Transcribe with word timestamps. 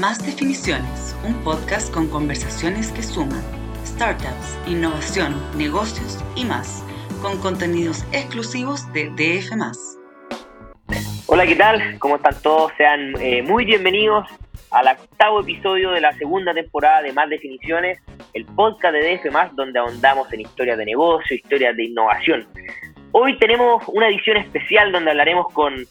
Más 0.00 0.24
Definiciones, 0.24 1.14
un 1.22 1.34
podcast 1.44 1.92
con 1.92 2.08
conversaciones 2.08 2.90
que 2.92 3.02
suman 3.02 3.42
startups, 3.84 4.58
innovación, 4.66 5.34
negocios 5.58 6.18
y 6.34 6.46
más, 6.46 6.82
con 7.20 7.38
contenidos 7.38 8.02
exclusivos 8.10 8.90
de 8.94 9.10
DF. 9.10 9.52
Hola, 11.26 11.46
¿qué 11.46 11.56
tal? 11.56 11.98
¿Cómo 11.98 12.16
están 12.16 12.34
todos? 12.40 12.72
Sean 12.78 13.20
eh, 13.20 13.42
muy 13.42 13.66
bienvenidos 13.66 14.26
al 14.70 14.88
octavo 14.88 15.42
episodio 15.42 15.90
de 15.90 16.00
la 16.00 16.12
segunda 16.12 16.54
temporada 16.54 17.02
de 17.02 17.12
Más 17.12 17.28
Definiciones, 17.28 17.98
el 18.32 18.46
podcast 18.46 18.94
de 18.94 19.18
DF, 19.18 19.52
donde 19.52 19.78
ahondamos 19.78 20.32
en 20.32 20.40
historias 20.40 20.78
de 20.78 20.86
negocio, 20.86 21.36
historias 21.36 21.76
de 21.76 21.84
innovación. 21.84 22.46
Hoy 23.10 23.38
tenemos 23.38 23.84
una 23.88 24.08
edición 24.08 24.38
especial 24.38 24.90
donde 24.90 25.10
hablaremos 25.10 25.52
con 25.52 25.86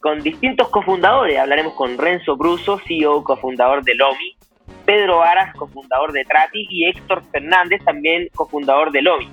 con 0.00 0.20
distintos 0.20 0.68
cofundadores. 0.68 1.38
Hablaremos 1.38 1.74
con 1.74 1.98
Renzo 1.98 2.36
Bruso, 2.36 2.80
CEO, 2.86 3.22
cofundador 3.24 3.82
de 3.82 3.94
Lomi, 3.94 4.36
Pedro 4.84 5.18
Varas, 5.18 5.54
cofundador 5.54 6.12
de 6.12 6.24
Trati, 6.24 6.66
y 6.70 6.86
Héctor 6.88 7.22
Fernández, 7.30 7.82
también 7.84 8.28
cofundador 8.34 8.90
de 8.90 9.02
Lomi. 9.02 9.28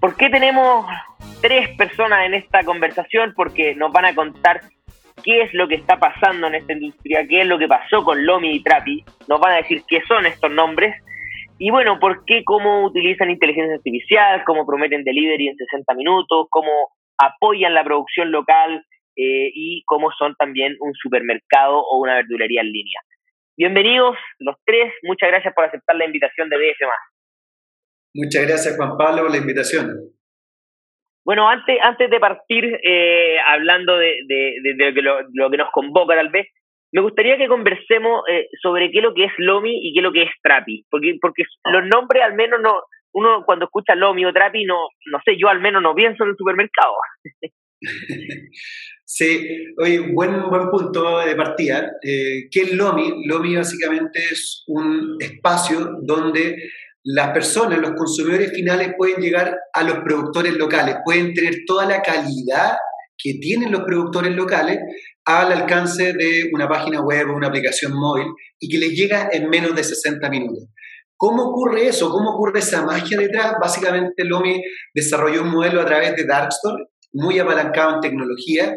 ¿Por 0.00 0.16
qué 0.16 0.30
tenemos 0.30 0.86
tres 1.40 1.68
personas 1.76 2.26
en 2.26 2.34
esta 2.34 2.62
conversación? 2.64 3.32
Porque 3.34 3.74
nos 3.74 3.92
van 3.92 4.04
a 4.04 4.14
contar 4.14 4.60
qué 5.22 5.42
es 5.42 5.54
lo 5.54 5.68
que 5.68 5.76
está 5.76 5.98
pasando 5.98 6.48
en 6.48 6.56
esta 6.56 6.72
industria, 6.72 7.26
qué 7.28 7.42
es 7.42 7.46
lo 7.46 7.58
que 7.58 7.68
pasó 7.68 8.02
con 8.04 8.24
Lomi 8.24 8.52
y 8.52 8.62
Trati, 8.62 9.04
nos 9.28 9.40
van 9.40 9.52
a 9.52 9.56
decir 9.56 9.82
qué 9.88 10.02
son 10.08 10.26
estos 10.26 10.50
nombres 10.50 10.94
y 11.58 11.70
bueno, 11.70 12.00
por 12.00 12.24
qué, 12.24 12.42
cómo 12.44 12.84
utilizan 12.84 13.30
inteligencia 13.30 13.76
artificial, 13.76 14.42
cómo 14.44 14.66
prometen 14.66 15.04
delivery 15.04 15.46
en 15.46 15.56
60 15.56 15.94
minutos, 15.94 16.48
cómo 16.50 16.90
apoyan 17.18 17.72
la 17.72 17.84
producción 17.84 18.32
local 18.32 18.84
eh, 19.16 19.50
y 19.54 19.82
cómo 19.86 20.10
son 20.18 20.34
también 20.36 20.76
un 20.80 20.92
supermercado 20.94 21.78
o 21.78 22.00
una 22.00 22.14
verdulería 22.14 22.62
en 22.62 22.72
línea. 22.72 23.00
Bienvenidos 23.56 24.16
los 24.38 24.56
tres, 24.64 24.92
muchas 25.02 25.28
gracias 25.28 25.52
por 25.54 25.64
aceptar 25.64 25.96
la 25.96 26.06
invitación 26.06 26.48
de 26.48 26.56
BF. 26.56 26.80
Muchas 28.14 28.46
gracias 28.46 28.76
Juan 28.76 28.96
Pablo 28.96 29.22
por 29.22 29.30
la 29.30 29.38
invitación. 29.38 29.90
Bueno, 31.24 31.48
antes, 31.48 31.78
antes 31.82 32.10
de 32.10 32.18
partir 32.18 32.64
eh, 32.82 33.38
hablando 33.46 33.96
de, 33.96 34.16
lo, 35.32 35.50
que 35.50 35.56
nos 35.56 35.70
convoca 35.70 36.16
tal 36.16 36.30
vez, 36.30 36.48
me 36.92 37.00
gustaría 37.00 37.38
que 37.38 37.48
conversemos 37.48 38.22
eh, 38.28 38.48
sobre 38.60 38.90
qué 38.90 38.98
es 38.98 39.04
lo 39.04 39.14
que 39.14 39.24
es 39.24 39.32
Lomi 39.38 39.78
y 39.82 39.92
qué 39.92 40.00
es 40.00 40.02
lo 40.02 40.12
que 40.12 40.22
es 40.22 40.30
Trapi, 40.42 40.84
porque, 40.90 41.16
porque 41.20 41.44
los 41.72 41.86
nombres 41.86 42.22
al 42.22 42.34
menos 42.34 42.60
no, 42.60 42.82
uno 43.12 43.44
cuando 43.44 43.66
escucha 43.66 43.94
Lomi 43.94 44.24
o 44.24 44.32
Trapi, 44.32 44.64
no, 44.64 44.88
no 45.06 45.20
sé, 45.24 45.36
yo 45.38 45.48
al 45.48 45.60
menos 45.60 45.82
no 45.82 45.94
pienso 45.94 46.24
en 46.24 46.30
el 46.30 46.36
supermercado. 46.36 46.94
Sí, 49.14 49.46
oye, 49.76 50.00
buen, 50.14 50.48
buen 50.48 50.70
punto 50.70 51.18
de 51.18 51.36
partida. 51.36 51.92
Eh, 52.02 52.48
¿Qué 52.50 52.62
es 52.62 52.72
LOMI? 52.72 53.26
LOMI 53.26 53.56
básicamente 53.56 54.18
es 54.18 54.64
un 54.68 55.18
espacio 55.20 55.98
donde 56.00 56.56
las 57.04 57.30
personas, 57.32 57.78
los 57.78 57.92
consumidores 57.92 58.52
finales 58.52 58.94
pueden 58.96 59.20
llegar 59.20 59.54
a 59.74 59.82
los 59.82 59.98
productores 59.98 60.54
locales, 60.54 60.96
pueden 61.04 61.34
tener 61.34 61.56
toda 61.66 61.84
la 61.84 62.00
calidad 62.00 62.76
que 63.18 63.34
tienen 63.34 63.70
los 63.70 63.82
productores 63.82 64.34
locales 64.34 64.78
al 65.26 65.52
alcance 65.52 66.14
de 66.14 66.50
una 66.52 66.66
página 66.66 67.02
web 67.02 67.28
o 67.28 67.36
una 67.36 67.48
aplicación 67.48 67.92
móvil 67.92 68.28
y 68.58 68.68
que 68.68 68.78
les 68.78 68.92
llega 68.92 69.28
en 69.30 69.50
menos 69.50 69.74
de 69.74 69.84
60 69.84 70.28
minutos. 70.30 70.68
¿Cómo 71.16 71.50
ocurre 71.50 71.86
eso? 71.86 72.10
¿Cómo 72.10 72.30
ocurre 72.30 72.60
esa 72.60 72.84
magia 72.84 73.18
detrás? 73.18 73.54
Básicamente 73.60 74.24
Lomi 74.24 74.60
desarrolló 74.94 75.42
un 75.42 75.50
modelo 75.50 75.80
a 75.80 75.86
través 75.86 76.16
de 76.16 76.24
Darkstore, 76.24 76.86
muy 77.12 77.38
apalancado 77.38 77.94
en 77.94 78.00
tecnología, 78.00 78.76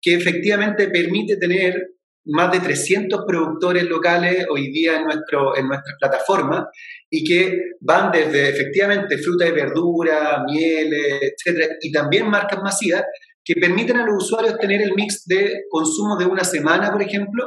que 0.00 0.14
efectivamente 0.14 0.88
permite 0.88 1.36
tener 1.36 1.96
más 2.26 2.50
de 2.52 2.60
300 2.60 3.24
productores 3.26 3.84
locales 3.84 4.46
hoy 4.50 4.70
día 4.72 4.96
en, 4.96 5.04
nuestro, 5.04 5.56
en 5.56 5.68
nuestra 5.68 5.94
plataforma 6.00 6.68
y 7.08 7.24
que 7.24 7.56
van 7.80 8.10
desde 8.10 8.48
efectivamente 8.48 9.18
fruta 9.18 9.46
y 9.46 9.52
verdura, 9.52 10.42
miel, 10.44 10.92
etcétera, 10.92 11.76
y 11.80 11.92
también 11.92 12.28
marcas 12.28 12.60
masivas 12.62 13.04
que 13.44 13.54
permiten 13.54 13.98
a 13.98 14.06
los 14.06 14.24
usuarios 14.24 14.58
tener 14.58 14.82
el 14.82 14.94
mix 14.94 15.24
de 15.26 15.62
consumo 15.70 16.16
de 16.16 16.24
una 16.24 16.42
semana, 16.42 16.90
por 16.90 17.00
ejemplo, 17.00 17.44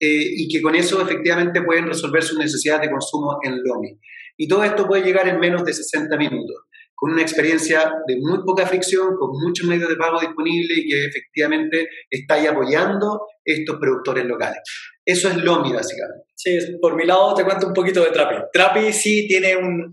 eh, 0.00 0.26
y 0.36 0.48
que 0.48 0.60
con 0.60 0.74
eso 0.74 1.00
efectivamente 1.00 1.62
pueden 1.62 1.86
resolver 1.86 2.22
sus 2.24 2.36
necesidades 2.36 2.82
de 2.82 2.90
consumo 2.90 3.38
en 3.44 3.62
Lomi. 3.62 3.96
Y 4.36 4.48
todo 4.48 4.64
esto 4.64 4.88
puede 4.88 5.04
llegar 5.04 5.28
en 5.28 5.38
menos 5.38 5.64
de 5.64 5.72
60 5.72 6.16
minutos 6.16 6.65
con 6.96 7.12
una 7.12 7.22
experiencia 7.22 7.92
de 8.06 8.16
muy 8.18 8.42
poca 8.44 8.66
fricción, 8.66 9.16
con 9.18 9.30
muchos 9.38 9.68
medios 9.68 9.88
de 9.88 9.96
pago 9.96 10.18
disponibles 10.18 10.78
y 10.78 10.88
que 10.88 11.04
efectivamente 11.04 11.88
está 12.10 12.36
apoyando 12.50 13.20
estos 13.44 13.76
productores 13.78 14.24
locales. 14.24 14.60
Eso 15.04 15.28
es 15.28 15.36
Lomi, 15.36 15.72
básicamente. 15.72 16.24
Sí, 16.34 16.58
por 16.80 16.96
mi 16.96 17.04
lado 17.04 17.34
te 17.34 17.44
cuento 17.44 17.68
un 17.68 17.74
poquito 17.74 18.02
de 18.02 18.10
Trapi. 18.10 18.36
Trapi 18.50 18.92
sí 18.94 19.28
tiene 19.28 19.56
un, 19.56 19.92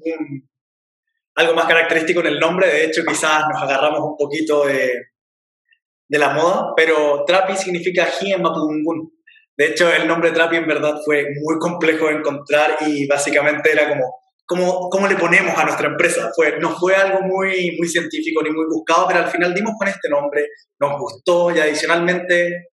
algo 1.35 1.53
más 1.53 1.65
característico 1.65 2.21
en 2.21 2.27
el 2.27 2.39
nombre, 2.39 2.67
de 2.67 2.85
hecho 2.85 3.03
quizás 3.05 3.43
nos 3.51 3.61
agarramos 3.61 3.99
un 3.99 4.17
poquito 4.17 4.65
de, 4.65 4.93
de 6.07 6.19
la 6.19 6.33
moda, 6.33 6.73
pero 6.75 7.25
Trapi 7.27 7.57
significa 7.57 8.07
Hien 8.07 8.41
Mapudungun. 8.41 9.11
De 9.57 9.67
hecho, 9.67 9.93
el 9.93 10.07
nombre 10.07 10.31
Trapi 10.31 10.55
en 10.55 10.67
verdad 10.67 10.95
fue 11.05 11.25
muy 11.43 11.59
complejo 11.59 12.07
de 12.07 12.13
encontrar 12.13 12.77
y 12.87 13.05
básicamente 13.07 13.71
era 13.71 13.89
como 13.89 14.22
cómo, 14.45 14.89
cómo 14.89 15.07
le 15.07 15.15
ponemos 15.15 15.57
a 15.57 15.65
nuestra 15.65 15.87
empresa. 15.87 16.31
Fue, 16.35 16.59
no 16.59 16.77
fue 16.77 16.95
algo 16.95 17.21
muy, 17.21 17.75
muy 17.77 17.87
científico 17.87 18.41
ni 18.43 18.51
muy 18.51 18.65
buscado, 18.65 19.07
pero 19.07 19.19
al 19.19 19.29
final 19.29 19.53
dimos 19.53 19.73
con 19.77 19.87
este 19.87 20.09
nombre, 20.09 20.47
nos 20.79 20.99
gustó 20.99 21.51
y 21.51 21.59
adicionalmente 21.59 22.69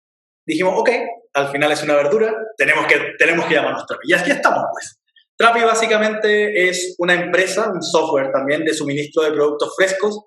dijimos, 0.45 0.73
ok, 0.77 0.89
al 1.33 1.49
final 1.49 1.71
es 1.71 1.83
una 1.83 1.95
verdura, 1.95 2.33
tenemos 2.57 2.85
que, 2.87 2.95
tenemos 3.17 3.45
que 3.45 3.55
llamarnos 3.55 3.85
Trapi. 3.85 4.07
Y 4.11 4.13
aquí 4.13 4.31
estamos, 4.31 4.63
pues. 4.71 4.99
Trapi 5.37 5.61
básicamente 5.61 6.67
es 6.67 6.95
una 6.97 7.13
empresa, 7.13 7.69
un 7.71 7.83
software 7.83 8.31
también 8.31 8.63
de 8.63 8.73
suministro 8.73 9.23
de 9.23 9.33
productos 9.33 9.75
frescos, 9.75 10.23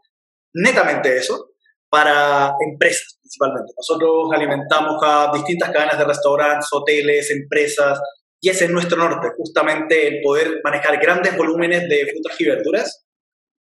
netamente 0.54 1.16
eso, 1.16 1.50
para 1.88 2.54
empresas 2.60 3.18
principalmente. 3.20 3.72
Nosotros 3.76 4.30
alimentamos 4.32 5.00
a 5.02 5.30
distintas 5.34 5.70
cadenas 5.70 5.98
de 5.98 6.04
restaurantes, 6.04 6.68
hoteles, 6.72 7.30
empresas, 7.30 8.00
y 8.40 8.48
ese 8.48 8.64
es 8.64 8.70
nuestro 8.70 8.96
norte, 8.96 9.28
justamente 9.36 10.08
el 10.08 10.22
poder 10.22 10.60
manejar 10.64 10.98
grandes 10.98 11.36
volúmenes 11.36 11.88
de 11.88 12.10
frutas 12.10 12.40
y 12.40 12.46
verduras 12.46 13.06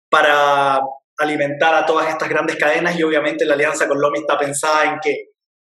para 0.10 0.80
alimentar 1.18 1.76
a 1.76 1.86
todas 1.86 2.10
estas 2.10 2.30
grandes 2.30 2.56
cadenas 2.56 2.98
y 2.98 3.04
obviamente 3.04 3.46
la 3.46 3.56
alianza 3.56 3.88
con 3.88 4.00
Lomi 4.00 4.20
está 4.20 4.38
pensada 4.38 4.86
en 4.86 5.00
que 5.02 5.26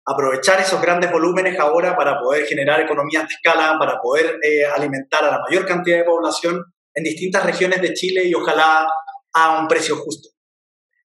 aprovechar 0.05 0.59
esos 0.59 0.81
grandes 0.81 1.11
volúmenes 1.11 1.59
ahora 1.59 1.95
para 1.95 2.19
poder 2.19 2.45
generar 2.45 2.79
economías 2.81 3.27
de 3.27 3.33
escala, 3.33 3.77
para 3.79 3.99
poder 3.99 4.37
eh, 4.43 4.65
alimentar 4.65 5.23
a 5.23 5.31
la 5.31 5.41
mayor 5.47 5.65
cantidad 5.65 5.97
de 5.97 6.03
población 6.03 6.63
en 6.93 7.03
distintas 7.03 7.45
regiones 7.45 7.81
de 7.81 7.93
Chile 7.93 8.23
y 8.25 8.33
ojalá 8.33 8.87
a 9.33 9.59
un 9.59 9.67
precio 9.67 9.95
justo. 9.95 10.29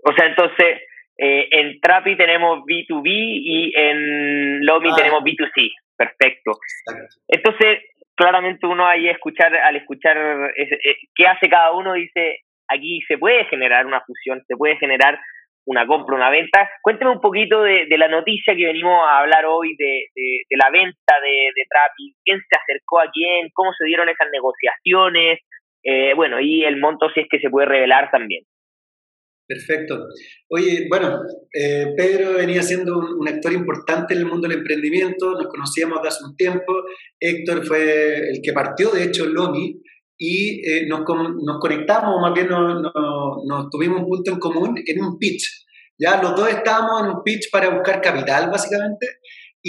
O 0.03 0.11
sea, 0.15 0.27
entonces, 0.27 0.81
eh, 1.17 1.47
en 1.51 1.79
Trapi 1.79 2.15
tenemos 2.15 2.59
B2B 2.65 3.05
y 3.05 3.73
en 3.75 4.65
Lomi 4.65 4.93
tenemos 4.95 5.23
B2C. 5.23 5.71
Perfecto. 5.97 6.51
Entonces, 7.27 7.79
claramente 8.15 8.67
uno 8.67 8.85
ahí 8.85 9.07
escuchar, 9.09 9.55
al 9.55 9.75
escuchar 9.75 10.17
eh, 10.55 10.97
qué 11.15 11.27
hace 11.27 11.49
cada 11.49 11.71
uno, 11.71 11.93
dice, 11.93 12.41
aquí 12.67 13.01
se 13.07 13.17
puede 13.17 13.45
generar 13.45 13.85
una 13.85 14.01
fusión, 14.01 14.43
se 14.47 14.55
puede 14.55 14.77
generar 14.77 15.19
una 15.65 15.85
compra, 15.85 16.15
una 16.15 16.29
venta. 16.29 16.69
Cuénteme 16.81 17.11
un 17.11 17.21
poquito 17.21 17.63
de, 17.63 17.87
la 17.97 18.07
noticia 18.07 18.55
que 18.55 18.65
venimos 18.65 19.01
a 19.05 19.19
hablar 19.19 19.45
hoy 19.45 19.75
de, 19.77 20.05
la 20.51 20.69
venta 20.69 21.19
de, 21.21 21.51
de 21.55 21.65
Trapi, 21.67 22.15
quién 22.23 22.39
se 22.39 22.59
acercó 22.59 22.99
a 23.01 23.09
quién, 23.11 23.49
cómo 23.53 23.73
se 23.73 23.85
dieron 23.85 24.07
esas 24.07 24.29
negociaciones, 24.31 25.39
eh, 25.83 26.13
bueno, 26.15 26.39
y 26.39 26.63
el 26.65 26.77
monto 26.77 27.09
si 27.09 27.21
es 27.21 27.27
que 27.29 27.39
se 27.39 27.49
puede 27.49 27.67
revelar 27.67 28.11
también. 28.11 28.43
Perfecto. 29.47 30.07
Oye, 30.49 30.87
bueno, 30.89 31.21
eh, 31.53 31.93
Pedro 31.95 32.33
venía 32.33 32.61
siendo 32.61 32.97
un, 32.97 33.27
actor 33.27 33.53
importante 33.53 34.13
en 34.13 34.19
el 34.19 34.25
mundo 34.25 34.47
del 34.47 34.57
emprendimiento, 34.57 35.31
nos 35.31 35.47
conocíamos 35.47 35.99
hace 36.05 36.25
un 36.25 36.35
tiempo, 36.35 36.73
Héctor 37.17 37.65
fue 37.65 38.29
el 38.29 38.41
que 38.43 38.51
partió, 38.51 38.91
de 38.91 39.05
hecho, 39.05 39.25
Lomi, 39.25 39.81
y 40.17 40.69
eh, 40.69 40.85
nos, 40.87 40.99
nos, 40.99 41.59
conectamos, 41.61 42.19
más 42.21 42.33
bien 42.33 42.49
nos, 42.49 43.69
tuvimos 43.69 44.01
un 44.01 44.07
punto 44.07 44.31
en 44.31 44.39
común 44.39 44.75
en 44.85 45.03
un 45.03 45.17
pitch. 45.17 45.65
Ya 45.97 46.21
los 46.21 46.35
dos 46.35 46.49
estábamos 46.49 47.03
en 47.03 47.09
un 47.11 47.23
pitch 47.23 47.49
para 47.49 47.69
buscar 47.69 48.01
capital, 48.01 48.49
básicamente, 48.51 49.07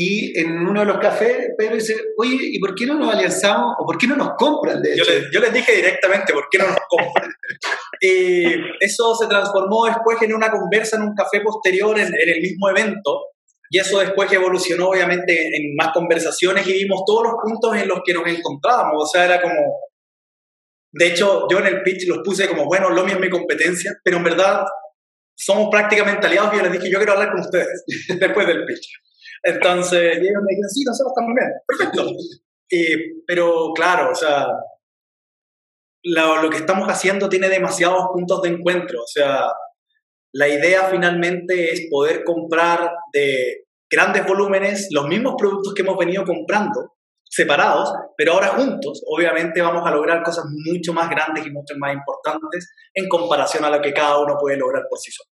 y 0.00 0.38
en 0.38 0.56
uno 0.56 0.78
de 0.78 0.86
los 0.86 1.00
cafés, 1.00 1.48
Pedro 1.58 1.74
dice, 1.74 1.96
oye, 2.18 2.36
¿y 2.40 2.60
por 2.60 2.72
qué 2.76 2.86
no 2.86 2.94
nos 2.94 3.12
alianzamos? 3.12 3.74
¿O 3.80 3.84
por 3.84 3.98
qué 3.98 4.06
no 4.06 4.14
nos 4.14 4.30
compran? 4.38 4.80
De 4.80 4.96
Yo, 4.96 5.02
les, 5.02 5.24
yo 5.32 5.40
les 5.40 5.52
dije 5.52 5.72
directamente, 5.74 6.32
¿por 6.32 6.46
qué 6.48 6.58
no 6.58 6.68
nos 6.68 6.78
compran? 6.88 7.28
y 8.00 8.44
eso 8.78 9.16
se 9.16 9.26
transformó 9.26 9.86
después 9.86 10.22
en 10.22 10.34
una 10.34 10.52
conversa 10.52 10.98
en 10.98 11.02
un 11.02 11.16
café 11.16 11.40
posterior 11.40 11.98
en, 11.98 12.06
en, 12.06 12.28
el 12.28 12.40
mismo 12.40 12.70
evento. 12.70 13.24
Y 13.70 13.80
eso 13.80 13.98
después 13.98 14.30
evolucionó 14.32 14.90
obviamente 14.90 15.48
en 15.56 15.74
más 15.74 15.92
conversaciones 15.92 16.64
y 16.68 16.74
vimos 16.74 17.02
todos 17.04 17.24
los 17.24 17.32
puntos 17.42 17.76
en 17.76 17.88
los 17.88 17.98
que 18.04 18.14
nos 18.14 18.28
encontrábamos. 18.28 19.02
O 19.02 19.06
sea, 19.08 19.24
era 19.24 19.42
como... 19.42 19.80
De 20.92 21.08
hecho, 21.08 21.48
yo 21.50 21.58
en 21.58 21.66
el 21.66 21.82
pitch 21.82 22.06
los 22.06 22.18
puse 22.18 22.46
como, 22.46 22.66
bueno, 22.66 22.88
Lomi 22.90 23.10
es 23.10 23.18
mi 23.18 23.28
competencia, 23.28 23.98
pero 24.04 24.18
en 24.18 24.22
verdad 24.22 24.64
somos 25.36 25.70
prácticamente 25.72 26.28
aliados 26.28 26.54
y 26.54 26.58
yo 26.58 26.62
les 26.62 26.72
dije, 26.72 26.88
yo 26.88 26.98
quiero 26.98 27.14
hablar 27.14 27.32
con 27.32 27.40
ustedes 27.40 27.84
después 28.20 28.46
del 28.46 28.64
pitch. 28.64 29.07
Entonces, 29.42 30.16
ellos 30.16 30.42
me 30.42 30.50
dijeron, 30.50 30.70
sí, 30.70 30.84
nosotros 30.84 31.12
estamos 31.14 31.34
bien, 31.34 31.50
perfecto. 31.66 33.22
pero 33.26 33.72
claro, 33.74 34.10
o 34.12 34.14
sea, 34.14 34.46
lo, 36.04 36.42
lo, 36.42 36.50
que 36.50 36.58
estamos 36.58 36.88
haciendo 36.88 37.28
tiene 37.28 37.48
demasiados 37.48 38.08
puntos 38.12 38.42
de 38.42 38.50
encuentro. 38.50 39.00
O 39.02 39.06
sea, 39.06 39.46
la 40.32 40.48
idea 40.48 40.84
finalmente 40.90 41.72
es 41.72 41.88
poder 41.90 42.24
comprar 42.24 42.90
de 43.12 43.64
grandes 43.90 44.26
volúmenes 44.26 44.88
los 44.90 45.06
mismos 45.06 45.34
productos 45.38 45.74
que 45.74 45.82
hemos 45.82 45.96
venido 45.96 46.24
comprando 46.24 46.94
separados, 47.30 47.92
pero 48.16 48.32
ahora 48.32 48.48
juntos, 48.48 49.02
obviamente 49.06 49.60
vamos 49.60 49.86
a 49.86 49.90
lograr 49.90 50.22
cosas 50.22 50.44
mucho 50.66 50.92
más 50.92 51.10
grandes 51.10 51.46
y 51.46 51.50
mucho 51.50 51.74
más 51.78 51.92
importantes 51.94 52.72
en 52.94 53.08
comparación 53.08 53.64
a 53.64 53.70
lo 53.70 53.80
que 53.80 53.92
cada 53.92 54.18
uno 54.18 54.36
puede 54.38 54.56
lograr 54.56 54.84
por 54.88 54.98
sí 54.98 55.10
solo. 55.10 55.30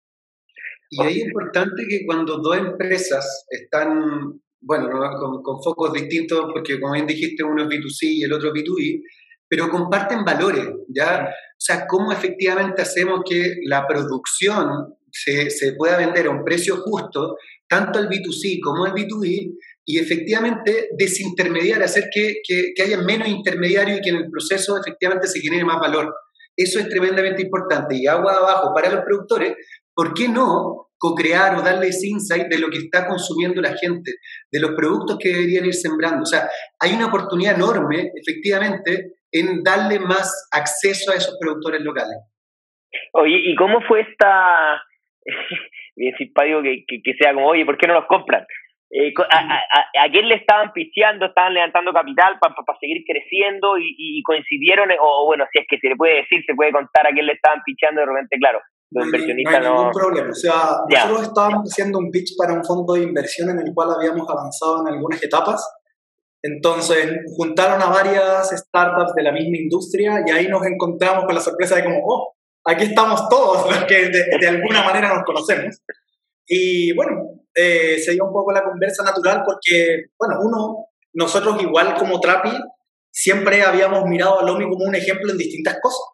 Y 0.89 1.01
ahí 1.01 1.21
es 1.21 1.27
importante 1.27 1.83
que 1.89 2.05
cuando 2.05 2.37
dos 2.37 2.57
empresas 2.57 3.45
están, 3.49 4.39
bueno, 4.61 4.89
con, 5.19 5.41
con, 5.41 5.61
focos 5.63 5.93
distintos, 5.93 6.45
porque 6.53 6.79
como 6.79 6.93
bien 6.93 7.07
dijiste, 7.07 7.43
uno 7.43 7.63
es 7.63 7.69
B2C 7.69 7.97
y 8.01 8.23
el 8.23 8.33
otro 8.33 8.53
B2B, 8.53 9.01
pero 9.47 9.69
comparten 9.69 10.23
valores, 10.23 10.67
¿ya? 10.87 11.27
O 11.27 11.59
sea, 11.59 11.85
cómo 11.87 12.11
efectivamente 12.11 12.81
hacemos 12.81 13.21
que 13.27 13.55
la 13.65 13.87
producción 13.87 14.95
se, 15.11 15.49
se 15.49 15.73
pueda 15.73 15.97
vender 15.97 16.27
a 16.27 16.31
un 16.31 16.43
precio 16.43 16.77
justo, 16.77 17.37
tanto 17.67 17.99
el 17.99 18.07
B2C 18.07 18.59
como 18.61 18.85
el 18.85 18.93
B2B, 18.93 19.55
y 19.87 19.99
efectivamente 19.99 20.89
desintermediar, 20.97 21.83
hacer 21.83 22.05
que, 22.11 22.37
que, 22.43 22.73
que 22.75 22.83
haya 22.83 22.97
menos 22.97 23.27
intermediarios 23.27 23.99
y 23.99 24.01
que 24.01 24.09
en 24.09 24.15
el 24.17 24.31
proceso 24.31 24.79
efectivamente 24.79 25.27
se 25.27 25.39
genere 25.39 25.63
más 25.63 25.79
valor. 25.79 26.13
Eso 26.55 26.79
es 26.79 26.89
tremendamente 26.89 27.43
importante. 27.43 27.95
Y 27.95 28.07
agua 28.07 28.33
abajo 28.35 28.73
para 28.73 28.89
los 28.89 29.03
productores, 29.03 29.53
¿por 29.95 30.13
qué 30.13 30.27
no 30.27 30.89
co-crear 30.97 31.55
o 31.55 31.61
darle 31.61 31.87
ese 31.87 32.07
insight 32.07 32.47
de 32.47 32.59
lo 32.59 32.69
que 32.69 32.77
está 32.77 33.07
consumiendo 33.07 33.61
la 33.61 33.75
gente, 33.77 34.11
de 34.51 34.59
los 34.59 34.71
productos 34.71 35.17
que 35.19 35.29
deberían 35.29 35.65
ir 35.65 35.73
sembrando? 35.73 36.23
O 36.23 36.25
sea, 36.25 36.47
hay 36.79 36.93
una 36.93 37.07
oportunidad 37.07 37.55
enorme, 37.55 38.11
efectivamente, 38.15 39.13
en 39.31 39.63
darle 39.63 39.99
más 39.99 40.49
acceso 40.51 41.11
a 41.11 41.15
esos 41.15 41.37
productores 41.39 41.81
locales. 41.81 42.17
Oye, 43.13 43.37
¿y 43.43 43.55
cómo 43.55 43.81
fue 43.81 44.01
esta, 44.01 44.81
bien 45.95 46.15
simpático 46.17 46.61
que, 46.61 46.85
que, 46.87 47.01
que, 47.03 47.13
sea 47.15 47.33
como, 47.33 47.47
oye, 47.47 47.65
¿por 47.65 47.77
qué 47.77 47.87
no 47.87 47.93
los 47.93 48.07
compran? 48.07 48.45
Eh, 48.91 49.13
a, 49.17 50.05
a, 50.05 50.09
quién 50.11 50.29
le 50.29 50.35
estaban 50.35 50.71
picheando? 50.71 51.25
¿Estaban 51.25 51.53
levantando 51.53 51.91
capital 51.91 52.37
para 52.39 52.53
pa, 52.55 52.77
seguir 52.79 53.03
creciendo 53.05 53.77
y, 53.77 54.21
coincidieron? 54.23 54.89
O 55.01 55.25
bueno, 55.25 55.45
si 55.51 55.59
es 55.59 55.65
que 55.67 55.79
se 55.79 55.89
le 55.89 55.95
puede 55.95 56.17
decir, 56.17 56.43
se 56.45 56.55
puede 56.55 56.71
contar 56.71 57.07
a 57.07 57.11
quién 57.11 57.25
le 57.25 57.33
estaban 57.33 57.61
picheando 57.65 58.01
de 58.01 58.07
repente, 58.07 58.37
claro. 58.37 58.61
Los 58.95 59.03
no, 59.03 59.05
inversionistas 59.05 59.59
no 59.61 59.67
hay 59.67 59.73
ningún 59.73 59.91
problema. 59.91 60.29
O 60.31 60.33
sea, 60.33 60.77
nosotros 60.89 61.27
estábamos 61.27 61.69
haciendo 61.69 61.99
un 61.99 62.09
pitch 62.09 62.35
para 62.37 62.53
un 62.53 62.63
fondo 62.63 62.93
de 62.93 63.03
inversión 63.03 63.49
en 63.49 63.59
el 63.59 63.73
cual 63.73 63.91
habíamos 63.91 64.27
avanzado 64.29 64.81
en 64.81 64.93
algunas 64.93 65.21
etapas 65.21 65.63
entonces 66.47 67.09
juntaron 67.35 67.81
a 67.81 67.87
varias 67.87 68.51
startups 68.51 69.15
de 69.15 69.23
la 69.23 69.31
misma 69.31 69.57
industria 69.57 70.23
y 70.27 70.29
ahí 70.29 70.47
nos 70.47 70.63
encontramos 70.67 71.25
con 71.25 71.33
la 71.33 71.41
sorpresa 71.41 71.75
de 71.75 71.83
como, 71.83 72.03
oh, 72.05 72.35
aquí 72.63 72.83
estamos 72.83 73.27
todos 73.29 73.65
los 73.67 73.85
que 73.85 74.09
de, 74.09 74.25
de 74.39 74.47
alguna 74.47 74.83
manera 74.83 75.11
nos 75.11 75.23
conocemos. 75.23 75.81
Y 76.45 76.93
bueno, 76.93 77.31
eh, 77.55 77.97
se 77.97 78.11
dio 78.11 78.25
un 78.25 78.31
poco 78.31 78.51
la 78.51 78.63
conversa 78.63 79.03
natural 79.03 79.41
porque, 79.43 80.05
bueno, 80.19 80.35
uno, 80.43 80.85
nosotros 81.13 81.59
igual 81.63 81.95
como 81.95 82.19
Trapi, 82.19 82.51
siempre 83.09 83.63
habíamos 83.63 84.05
mirado 84.05 84.39
a 84.39 84.43
Lomi 84.43 84.65
como 84.65 84.85
un 84.85 84.93
ejemplo 84.93 85.31
en 85.31 85.39
distintas 85.39 85.79
cosas. 85.81 86.05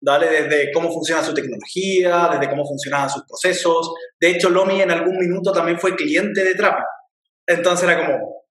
¿Vale? 0.00 0.28
Desde 0.28 0.72
cómo 0.72 0.92
funciona 0.92 1.22
su 1.22 1.34
tecnología, 1.34 2.28
desde 2.32 2.50
cómo 2.50 2.66
funcionaban 2.66 3.10
sus 3.10 3.24
procesos. 3.24 3.92
De 4.20 4.30
hecho, 4.30 4.50
Lomi 4.50 4.80
en 4.82 4.90
algún 4.90 5.18
minuto 5.18 5.52
también 5.52 5.80
fue 5.80 5.96
cliente 5.96 6.44
de 6.44 6.54
Trapi. 6.54 6.82
Entonces 7.46 7.88
era 7.88 8.04
como, 8.04 8.44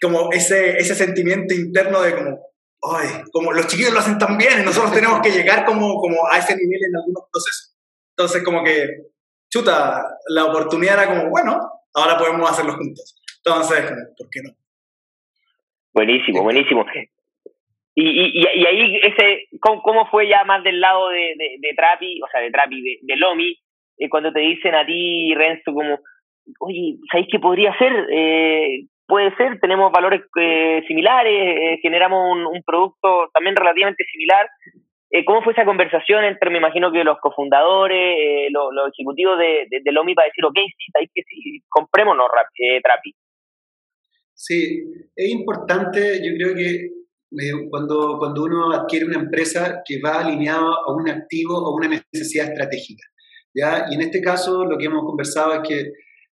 como 0.00 0.32
ese, 0.32 0.76
ese 0.78 0.94
sentimiento 0.94 1.54
interno 1.54 2.00
de 2.00 2.16
como, 2.16 2.50
ay, 2.82 3.08
como 3.32 3.52
los 3.52 3.66
chiquillos 3.66 3.92
lo 3.92 4.00
hacen 4.00 4.18
tan 4.18 4.38
bien 4.38 4.60
y 4.60 4.64
nosotros 4.64 4.92
tenemos 4.92 5.20
que 5.20 5.30
llegar 5.30 5.64
como, 5.64 6.00
como 6.00 6.26
a 6.30 6.38
ese 6.38 6.56
nivel 6.56 6.80
en 6.84 6.96
algunos 6.96 7.24
procesos. 7.30 7.76
Entonces, 8.16 8.42
como 8.42 8.64
que, 8.64 8.88
chuta, 9.50 10.02
la 10.28 10.46
oportunidad 10.46 11.02
era 11.02 11.08
como, 11.08 11.30
bueno, 11.30 11.58
ahora 11.94 12.18
podemos 12.18 12.50
hacerlo 12.50 12.74
juntos. 12.76 13.20
Entonces, 13.44 13.84
¿por 14.16 14.28
qué 14.30 14.42
no? 14.42 14.50
Buenísimo, 15.92 16.42
buenísimo. 16.42 16.84
Y, 18.02 18.40
y, 18.40 18.66
ahí, 18.66 19.00
ese, 19.02 19.46
¿cómo, 19.60 19.82
¿cómo, 19.82 20.06
fue 20.06 20.26
ya 20.26 20.42
más 20.44 20.64
del 20.64 20.80
lado 20.80 21.10
de, 21.10 21.34
de, 21.36 21.56
de 21.60 21.74
Trapi, 21.76 22.20
o 22.22 22.26
sea, 22.32 22.40
de 22.40 22.50
Trapi, 22.50 22.98
de, 23.02 23.16
Lomi, 23.16 23.54
eh, 23.98 24.08
cuando 24.08 24.32
te 24.32 24.40
dicen 24.40 24.74
a 24.74 24.86
ti, 24.86 25.34
Renzo, 25.34 25.74
como, 25.74 25.98
oye, 26.60 26.96
¿sabéis 27.12 27.28
qué 27.30 27.38
podría 27.38 27.76
ser? 27.76 27.92
Eh, 28.10 28.86
puede 29.06 29.36
ser, 29.36 29.60
tenemos 29.60 29.92
valores 29.92 30.22
eh, 30.40 30.82
similares, 30.88 31.78
generamos 31.82 32.38
un, 32.50 32.62
producto 32.64 33.28
también 33.34 33.54
relativamente 33.54 34.04
similar. 34.10 34.48
¿Cómo 35.26 35.42
fue 35.42 35.52
esa 35.52 35.64
conversación 35.64 36.24
entre, 36.24 36.50
me 36.50 36.58
imagino 36.58 36.92
que 36.92 37.02
los 37.02 37.18
cofundadores, 37.18 38.48
los, 38.52 38.92
ejecutivos 38.94 39.36
de, 39.38 39.66
de, 39.68 39.92
Lomi 39.92 40.14
para 40.14 40.28
decir, 40.28 40.44
ok, 40.44 40.54
sí, 40.54 40.92
hay 40.94 41.08
que 41.12 41.22
sí, 41.24 41.60
comprémonos 41.68 42.28
Trapi? 42.82 43.12
Sí, 44.32 44.84
es 45.16 45.30
importante, 45.32 46.20
yo 46.24 46.32
creo 46.38 46.54
que 46.54 46.99
cuando, 47.70 48.16
cuando 48.18 48.44
uno 48.44 48.72
adquiere 48.72 49.06
una 49.06 49.20
empresa 49.20 49.82
que 49.84 50.00
va 50.00 50.20
alineado 50.20 50.72
a 50.86 50.94
un 50.94 51.08
activo 51.08 51.56
o 51.56 51.74
una 51.74 51.88
necesidad 51.88 52.48
estratégica. 52.48 53.04
¿ya? 53.54 53.86
Y 53.90 53.94
en 53.94 54.02
este 54.02 54.20
caso 54.20 54.64
lo 54.64 54.76
que 54.76 54.86
hemos 54.86 55.04
conversado 55.04 55.54
es 55.54 55.68
que 55.68 55.92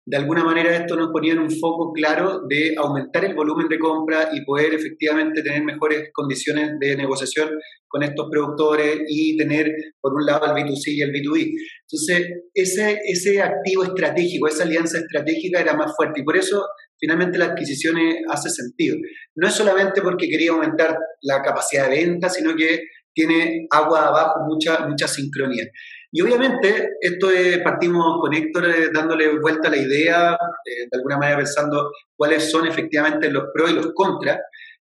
de 0.07 0.19
alguna 0.19 0.45
manera 0.45 0.77
esto 0.77 0.97
nos 0.97 1.11
ponía 1.11 1.33
en 1.33 1.39
un 1.39 1.51
foco 1.51 1.91
claro 1.93 2.43
de 2.47 2.75
aumentar 2.77 3.25
el 3.25 3.35
volumen 3.35 3.69
de 3.69 3.79
compra 3.79 4.29
y 4.35 4.45
poder 4.45 4.75
efectivamente 4.75 5.43
tener 5.43 5.65
mejores 5.65 6.11
condiciones 6.13 6.73
de 6.79 6.95
negociación 6.95 7.49
con 7.89 8.03
estos 8.03 8.29
productores 8.31 9.01
y 9.09 9.35
tener 9.39 9.73
por 10.03 10.13
un 10.13 10.27
lado 10.27 10.45
el 10.45 10.63
B2C 10.63 10.89
y 10.89 11.01
el 11.01 11.11
B2B. 11.11 11.53
Entonces, 11.89 12.43
ese, 12.53 13.01
ese 13.07 13.41
activo 13.41 13.85
estratégico, 13.85 14.47
esa 14.47 14.65
alianza 14.65 14.99
estratégica 14.99 15.61
era 15.61 15.75
más 15.75 15.97
fuerte 15.97 16.21
y 16.21 16.25
por 16.25 16.37
eso 16.37 16.67
finalmente 16.99 17.39
la 17.39 17.47
adquisición 17.47 17.97
hace 18.31 18.51
sentido. 18.51 18.97
No 19.37 19.49
es 19.49 19.55
solamente 19.55 20.03
porque 20.03 20.29
quería 20.29 20.53
aumentar 20.53 20.97
la 21.23 21.43
capacidad 21.43 21.89
de 21.89 21.97
venta, 21.97 22.29
sino 22.29 22.55
que 22.55 22.81
tiene 23.15 23.67
agua 23.71 24.09
abajo 24.09 24.41
mucha, 24.47 24.87
mucha 24.87 25.07
sincronía. 25.07 25.65
Y 26.17 26.21
obviamente, 26.21 26.91
esto 27.01 27.31
es, 27.31 27.59
partimos 27.59 28.21
con 28.21 28.33
Héctor 28.33 28.67
eh, 28.67 28.91
dándole 28.93 29.37
vuelta 29.41 29.67
a 29.67 29.71
la 29.73 29.77
idea, 29.77 30.33
eh, 30.33 30.87
de 30.89 30.97
alguna 30.97 31.19
manera 31.19 31.39
pensando 31.39 31.91
cuáles 32.17 32.51
son 32.51 32.67
efectivamente 32.67 33.31
los 33.31 33.47
pros 33.53 33.71
y 33.71 33.75
los 33.75 33.93
contras. 33.95 34.39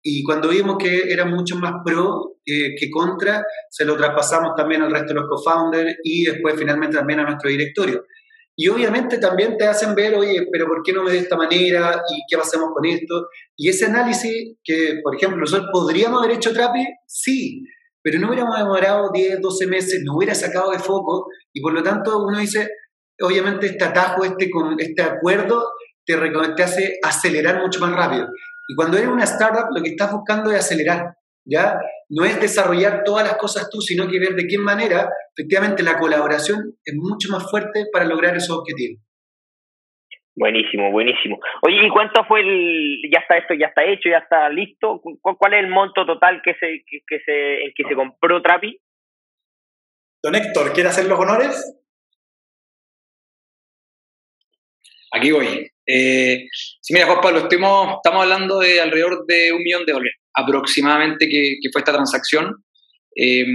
Y 0.03 0.23
cuando 0.23 0.49
vimos 0.49 0.77
que 0.77 1.11
eran 1.11 1.31
mucho 1.31 1.57
más 1.57 1.77
pro 1.83 2.37
eh, 2.45 2.75
que 2.79 2.91
contra, 2.91 3.43
se 3.71 3.87
lo 3.87 3.97
traspasamos 3.97 4.55
también 4.55 4.83
al 4.83 4.91
resto 4.91 5.15
de 5.15 5.21
los 5.21 5.29
co-founders 5.31 5.97
y 6.05 6.25
después 6.25 6.57
finalmente 6.59 6.99
también 6.99 7.21
a 7.21 7.25
nuestro 7.25 7.49
directorio. 7.49 8.05
Y 8.57 8.69
obviamente 8.69 9.19
también 9.19 9.57
te 9.57 9.67
hacen 9.67 9.95
ver, 9.95 10.15
oye, 10.15 10.47
pero 10.53 10.67
¿por 10.67 10.83
qué 10.83 10.93
no 10.93 11.03
me 11.03 11.11
de 11.11 11.19
esta 11.19 11.37
manera? 11.37 12.03
¿Y 12.09 12.23
qué 12.29 12.41
hacemos 12.41 12.71
con 12.73 12.85
esto? 12.85 13.29
Y 13.57 13.69
ese 13.69 13.87
análisis 13.87 14.57
que, 14.63 15.01
por 15.03 15.17
ejemplo, 15.17 15.41
nosotros 15.41 15.69
podríamos 15.73 16.23
haber 16.23 16.37
hecho 16.37 16.53
Trapi, 16.53 16.85
sí, 17.07 17.65
pero 18.05 18.19
no 18.19 18.29
hubiéramos 18.29 18.59
demorado 18.59 19.11
10, 19.13 19.41
12 19.41 19.67
meses, 19.67 20.03
no 20.05 20.17
hubiera 20.17 20.35
sacado 20.35 20.71
de 20.71 20.79
foco 20.79 21.27
y 21.53 21.63
por 21.63 21.73
lo 21.73 21.83
tanto 21.83 22.23
uno 22.23 22.39
dice, 22.39 22.69
obviamente 23.21 23.67
este 23.67 23.85
atajo, 23.85 24.25
este, 24.25 24.51
este 24.79 25.03
acuerdo 25.03 25.71
te, 26.05 26.15
te 26.55 26.63
hace 26.63 26.99
acelerar 27.03 27.63
mucho 27.63 27.81
más 27.81 27.93
rápido. 27.93 28.29
Y 28.69 28.75
cuando 28.75 28.99
eres 28.99 29.09
una 29.09 29.25
startup 29.25 29.69
lo 29.75 29.83
que 29.83 29.91
estás 29.91 30.13
buscando 30.13 30.51
es 30.53 30.59
acelerar, 30.59 31.17
¿ya? 31.45 31.79
No 32.09 32.25
es 32.25 32.41
desarrollar 32.41 33.03
todas 33.05 33.27
las 33.27 33.37
cosas 33.37 33.69
tú, 33.71 33.81
sino 33.81 34.09
que 34.09 34.19
ver 34.19 34.35
de 34.35 34.47
qué 34.47 34.59
manera 34.59 35.09
efectivamente 35.37 35.83
la 35.83 35.99
colaboración 35.99 36.77
es 36.85 36.95
mucho 36.95 37.29
más 37.31 37.51
fuerte 37.51 37.87
para 37.93 38.05
lograr 38.05 38.37
esos 38.37 38.57
objetivos. 38.59 39.03
Buenísimo, 40.37 40.91
buenísimo. 40.91 41.39
Oye, 41.63 41.87
¿y 41.87 41.91
cuánto 41.91 42.25
fue 42.25 42.41
el, 42.41 43.01
ya 43.13 43.21
está 43.21 43.37
esto, 43.37 43.55
ya 43.55 43.69
está 43.69 43.85
hecho, 43.85 44.09
ya 44.09 44.19
está 44.19 44.49
listo? 44.49 45.01
¿Cuál 45.21 45.55
es 45.55 45.61
el 45.61 45.71
monto 45.71 46.05
total 46.05 46.43
que 46.43 46.55
se, 46.55 46.83
que, 46.87 47.01
que 47.07 47.21
se, 47.25 47.65
el 47.65 47.73
que 47.75 47.85
se 47.89 47.95
compró 47.95 48.43
Trapi? 48.43 48.77
Don 50.23 50.35
Héctor, 50.35 50.73
¿quiere 50.73 50.89
hacer 50.89 51.07
los 51.07 51.21
honores? 51.21 51.81
Aquí 55.13 55.31
voy. 55.31 55.71
Eh, 55.87 56.49
sí, 56.81 56.95
mira, 56.95 57.07
Juan 57.07 57.21
Pablo, 57.21 57.39
estamos, 57.41 57.99
estamos 58.03 58.23
hablando 58.23 58.59
de 58.59 58.81
alrededor 58.81 59.25
de 59.27 59.53
un 59.53 59.63
millón 59.63 59.87
de 59.87 59.93
dólares 59.93 60.24
aproximadamente 60.35 61.29
que, 61.29 61.57
que 61.63 61.71
fue 61.73 61.81
esta 61.81 61.93
transacción. 61.93 62.65
Eh, 63.17 63.47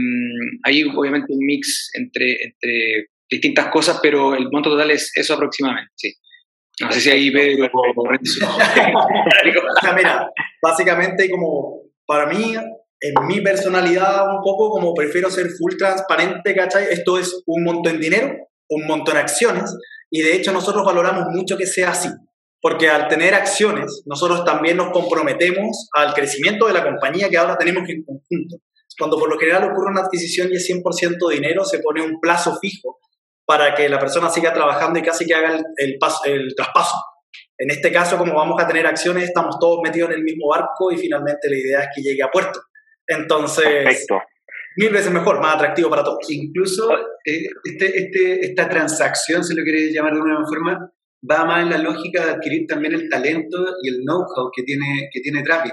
hay 0.64 0.84
obviamente 0.84 1.34
un 1.34 1.46
mix 1.46 1.90
entre, 1.94 2.38
entre 2.44 3.10
distintas 3.30 3.68
cosas, 3.68 4.00
pero 4.02 4.36
el 4.36 4.50
monto 4.52 4.70
total 4.70 4.92
es 4.92 5.12
eso 5.16 5.34
aproximadamente, 5.34 5.92
sí. 5.96 6.14
No 6.82 6.92
sé 6.94 7.02
si 7.02 7.10
ahí 7.10 7.30
Pedro 7.30 7.70
o 7.74 8.04
o 8.04 9.82
sea, 9.82 9.94
mira, 9.94 10.30
básicamente 10.62 11.30
como 11.30 11.82
para 12.06 12.26
mí, 12.26 12.56
en 13.02 13.28
mi 13.28 13.42
personalidad 13.42 14.34
un 14.34 14.42
poco, 14.42 14.70
como 14.70 14.94
prefiero 14.94 15.30
ser 15.30 15.50
full 15.58 15.76
transparente, 15.78 16.56
¿cachai? 16.56 16.86
Esto 16.90 17.20
es 17.20 17.44
un 17.46 17.66
monto 17.66 17.90
en 17.90 18.00
dinero, 18.00 18.34
un 18.70 18.88
monto 18.88 19.12
en 19.12 19.18
acciones, 19.18 19.76
y 20.10 20.22
de 20.22 20.36
hecho 20.36 20.54
nosotros 20.54 20.86
valoramos 20.86 21.26
mucho 21.34 21.58
que 21.58 21.66
sea 21.66 21.92
así. 21.92 22.10
Porque 22.62 22.90
al 22.90 23.08
tener 23.08 23.34
acciones, 23.34 24.04
nosotros 24.06 24.44
también 24.44 24.78
nos 24.78 24.92
comprometemos 24.92 25.90
al 25.94 26.14
crecimiento 26.14 26.68
de 26.68 26.74
la 26.74 26.84
compañía 26.84 27.30
que 27.30 27.38
ahora 27.38 27.58
tenemos 27.58 27.88
en 27.90 28.04
conjunto. 28.04 28.58
Cuando 28.98 29.18
por 29.18 29.30
lo 29.30 29.40
general 29.40 29.72
ocurre 29.72 29.92
una 29.92 30.02
adquisición 30.02 30.50
y 30.52 30.58
es 30.58 30.70
100% 30.70 31.30
dinero, 31.32 31.64
se 31.64 31.80
pone 31.80 32.02
un 32.02 32.20
plazo 32.20 32.58
fijo 32.60 33.00
para 33.46 33.74
que 33.74 33.88
la 33.88 33.98
persona 33.98 34.30
siga 34.30 34.54
trabajando 34.54 35.00
y 35.00 35.02
casi 35.02 35.26
que 35.26 35.34
haga 35.34 35.56
el, 35.78 35.98
el 36.26 36.56
traspaso. 36.56 36.98
En 37.58 37.72
este 37.72 37.92
caso, 37.92 38.18
como 38.18 38.34
vamos 38.36 38.62
a 38.62 38.68
tener 38.68 38.86
acciones, 38.86 39.24
estamos 39.24 39.58
todos 39.60 39.80
metidos 39.84 40.10
en 40.12 40.18
el 40.18 40.24
mismo 40.24 40.50
barco 40.50 40.92
y 40.92 40.98
finalmente 40.98 41.50
la 41.50 41.58
idea 41.58 41.80
es 41.82 41.88
que 41.96 42.02
llegue 42.02 42.24
a 42.24 42.30
puerto. 42.30 42.62
Entonces, 43.08 43.66
Perfecto. 43.66 44.22
mil 44.78 44.92
veces 44.92 45.12
mejor, 45.12 45.42
más 45.42 45.56
atractivo 45.56 45.90
para 45.90 46.04
todos. 46.04 46.20
Incluso 46.30 46.92
eh, 47.26 47.48
este, 47.64 48.00
este, 48.00 48.46
esta 48.46 48.70
transacción, 48.70 49.44
si 49.44 49.56
lo 49.56 49.64
queréis 49.64 49.94
llamar 49.94 50.14
de 50.14 50.20
alguna 50.20 50.46
forma, 50.48 50.92
va 51.30 51.46
más 51.46 51.64
en 51.64 51.70
la 51.70 51.78
lógica 51.78 52.26
de 52.26 52.32
adquirir 52.32 52.68
también 52.68 52.94
el 52.94 53.10
talento 53.10 53.58
y 53.84 53.90
el 53.90 54.02
know-how 54.04 54.52
que 54.56 54.64
tiene, 54.64 55.10
que 55.12 55.22
tiene 55.22 55.44
Trapi. 55.44 55.70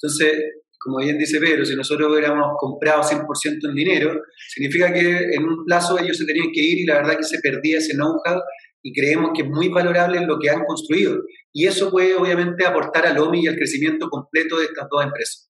Entonces, 0.00 0.60
como 0.78 0.98
bien 0.98 1.18
dice 1.18 1.38
Pedro, 1.38 1.64
si 1.64 1.76
nosotros 1.76 2.10
hubiéramos 2.10 2.54
comprado 2.58 3.02
100% 3.02 3.68
en 3.68 3.74
dinero, 3.74 4.22
significa 4.48 4.92
que 4.92 5.34
en 5.34 5.44
un 5.44 5.64
plazo 5.64 5.98
ellos 5.98 6.16
se 6.16 6.24
tenían 6.24 6.50
que 6.52 6.62
ir 6.62 6.78
y 6.78 6.86
la 6.86 6.96
verdad 6.96 7.16
que 7.16 7.24
se 7.24 7.38
perdía 7.40 7.78
ese 7.78 7.94
know-how 7.94 8.40
y 8.82 8.92
creemos 8.92 9.32
que 9.34 9.42
es 9.42 9.48
muy 9.48 9.68
valorable 9.68 10.24
lo 10.26 10.38
que 10.38 10.48
han 10.50 10.64
construido. 10.64 11.18
Y 11.52 11.66
eso 11.66 11.90
puede 11.90 12.14
obviamente 12.14 12.64
aportar 12.64 13.06
al 13.06 13.18
OMI 13.18 13.44
y 13.44 13.48
al 13.48 13.56
crecimiento 13.56 14.08
completo 14.08 14.58
de 14.58 14.64
estas 14.66 14.88
dos 14.90 15.04
empresas. 15.04 15.50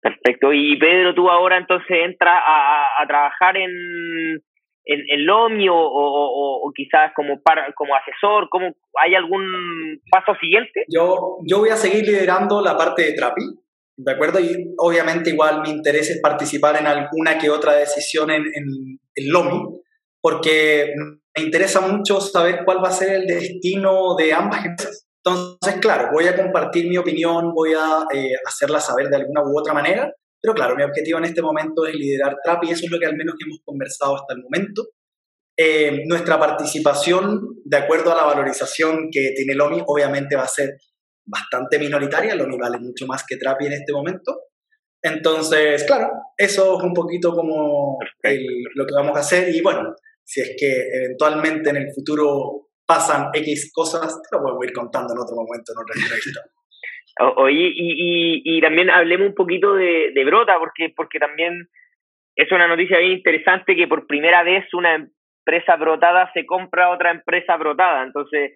Perfecto. 0.00 0.52
Y 0.52 0.76
Pedro, 0.78 1.14
tú 1.14 1.28
ahora 1.30 1.58
entonces 1.58 1.88
entras 1.90 2.40
a, 2.44 3.06
trabajar 3.06 3.56
en, 3.56 4.40
en, 4.88 5.00
en 5.08 5.26
LOMI 5.26 5.68
o, 5.68 5.76
o, 5.76 6.72
quizás 6.74 7.12
como, 7.14 7.40
como 7.74 7.94
asesor? 7.94 8.48
¿cómo, 8.50 8.74
¿Hay 9.00 9.14
algún 9.14 10.00
paso 10.10 10.34
siguiente? 10.40 10.84
Yo, 10.88 11.38
yo 11.46 11.58
voy 11.58 11.68
a 11.68 11.76
seguir 11.76 12.06
liderando 12.06 12.62
la 12.62 12.76
parte 12.76 13.02
de 13.02 13.12
Trapi, 13.12 13.42
¿de 13.96 14.12
acuerdo? 14.12 14.40
Y 14.40 14.74
obviamente 14.78 15.30
igual 15.30 15.60
mi 15.60 15.70
interés 15.70 16.10
es 16.10 16.20
participar 16.22 16.76
en 16.80 16.86
alguna 16.86 17.38
que 17.38 17.50
otra 17.50 17.74
decisión 17.74 18.30
en, 18.30 18.42
en, 18.42 18.98
en 19.14 19.32
LOMI, 19.32 19.60
porque 20.22 20.94
me 21.36 21.44
interesa 21.44 21.80
mucho 21.82 22.20
saber 22.20 22.62
cuál 22.64 22.82
va 22.82 22.88
a 22.88 22.92
ser 22.92 23.14
el 23.14 23.26
destino 23.26 24.16
de 24.16 24.32
ambas 24.32 24.64
empresas. 24.64 25.06
Entonces, 25.22 25.80
claro, 25.80 26.08
voy 26.12 26.26
a 26.26 26.36
compartir 26.36 26.88
mi 26.88 26.96
opinión, 26.96 27.52
voy 27.52 27.74
a 27.74 28.06
eh, 28.14 28.32
hacerla 28.46 28.80
saber 28.80 29.08
de 29.08 29.16
alguna 29.16 29.42
u 29.42 29.58
otra 29.58 29.74
manera, 29.74 30.10
pero 30.40 30.54
claro, 30.54 30.76
mi 30.76 30.82
objetivo 30.82 31.18
en 31.18 31.24
este 31.24 31.42
momento 31.42 31.86
es 31.86 31.94
liderar 31.94 32.36
TRAP 32.42 32.64
y 32.64 32.70
eso 32.70 32.86
es 32.86 32.90
lo 32.90 32.98
que 32.98 33.06
al 33.06 33.16
menos 33.16 33.34
hemos 33.44 33.60
conversado 33.64 34.16
hasta 34.16 34.34
el 34.34 34.42
momento. 34.42 34.88
Eh, 35.56 36.04
nuestra 36.06 36.38
participación, 36.38 37.60
de 37.64 37.76
acuerdo 37.76 38.12
a 38.12 38.16
la 38.16 38.24
valorización 38.24 39.08
que 39.10 39.32
tiene 39.34 39.54
LOMI, 39.54 39.82
obviamente 39.86 40.36
va 40.36 40.44
a 40.44 40.48
ser 40.48 40.78
bastante 41.26 41.78
minoritaria. 41.78 42.36
LOMI 42.36 42.56
vale 42.56 42.78
mucho 42.78 43.06
más 43.06 43.24
que 43.26 43.36
TRAPI 43.36 43.66
en 43.66 43.72
este 43.72 43.92
momento. 43.92 44.42
Entonces, 45.02 45.84
claro, 45.84 46.10
eso 46.36 46.78
es 46.78 46.84
un 46.84 46.94
poquito 46.94 47.34
como 47.34 47.98
lo 48.74 48.86
que 48.86 48.94
vamos 48.94 49.16
a 49.16 49.20
hacer. 49.20 49.52
Y 49.54 49.60
bueno, 49.60 49.94
si 50.24 50.40
es 50.40 50.54
que 50.58 50.88
eventualmente 50.92 51.70
en 51.70 51.76
el 51.76 51.92
futuro 51.92 52.68
pasan 52.86 53.30
X 53.34 53.72
cosas, 53.72 54.20
te 54.22 54.36
lo 54.36 54.42
podemos 54.42 54.64
ir 54.64 54.72
contando 54.72 55.12
en 55.12 55.20
otro 55.20 55.36
momento, 55.36 55.72
en 55.72 55.78
otra 55.78 55.94
entrevista. 56.00 56.40
Oye, 57.20 57.72
y, 57.74 58.42
y, 58.44 58.60
también 58.60 58.90
hablemos 58.90 59.28
un 59.28 59.34
poquito 59.34 59.74
de, 59.74 60.12
de, 60.14 60.24
Brota, 60.24 60.56
porque, 60.58 60.92
porque 60.94 61.18
también 61.18 61.66
es 62.36 62.52
una 62.52 62.68
noticia 62.68 62.98
bien 62.98 63.12
interesante 63.12 63.74
que 63.74 63.88
por 63.88 64.06
primera 64.06 64.44
vez 64.44 64.72
una 64.72 64.94
empresa 64.94 65.76
brotada 65.76 66.30
se 66.32 66.46
compra 66.46 66.90
otra 66.90 67.10
empresa 67.10 67.56
brotada. 67.56 68.04
Entonces, 68.04 68.52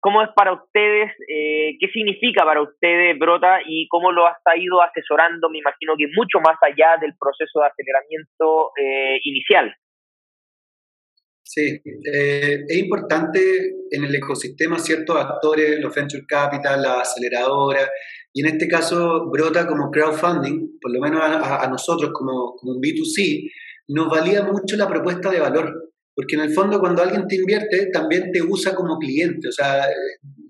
¿cómo 0.00 0.22
es 0.22 0.30
para 0.34 0.52
ustedes? 0.52 1.12
Eh, 1.28 1.76
¿Qué 1.78 1.88
significa 1.92 2.44
para 2.44 2.62
ustedes 2.62 3.16
Brota 3.18 3.60
y 3.64 3.86
cómo 3.88 4.10
lo 4.10 4.26
has 4.26 4.38
ido 4.56 4.82
asesorando? 4.82 5.48
Me 5.48 5.58
imagino 5.58 5.94
que 5.96 6.08
mucho 6.16 6.40
más 6.40 6.56
allá 6.62 6.96
del 7.00 7.14
proceso 7.20 7.60
de 7.60 7.66
aceleramiento 7.66 8.72
eh, 8.76 9.20
inicial. 9.22 9.72
Sí, 11.42 11.80
eh, 12.12 12.64
es 12.68 12.78
importante 12.78 13.40
en 13.90 14.04
el 14.04 14.14
ecosistema 14.14 14.78
ciertos 14.78 15.16
actores, 15.16 15.80
los 15.80 15.94
venture 15.94 16.24
capital, 16.26 16.82
la 16.82 17.00
aceleradora, 17.00 17.88
y 18.32 18.42
en 18.42 18.54
este 18.54 18.68
caso 18.68 19.28
Brota 19.30 19.66
como 19.66 19.90
crowdfunding, 19.90 20.78
por 20.80 20.92
lo 20.92 21.00
menos 21.00 21.20
a, 21.22 21.66
nosotros 21.68 22.10
como, 22.12 22.54
como 22.56 22.72
un 22.74 22.80
B2C, 22.80 23.50
nos 23.88 24.08
valía 24.08 24.44
mucho 24.44 24.76
la 24.76 24.88
propuesta 24.88 25.30
de 25.30 25.40
valor, 25.40 25.92
porque 26.14 26.36
en 26.36 26.42
el 26.42 26.52
fondo 26.52 26.78
cuando 26.78 27.02
alguien 27.02 27.26
te 27.26 27.36
invierte 27.36 27.86
también 27.92 28.30
te 28.30 28.42
usa 28.42 28.74
como 28.74 28.98
cliente, 28.98 29.48
o 29.48 29.52
sea, 29.52 29.84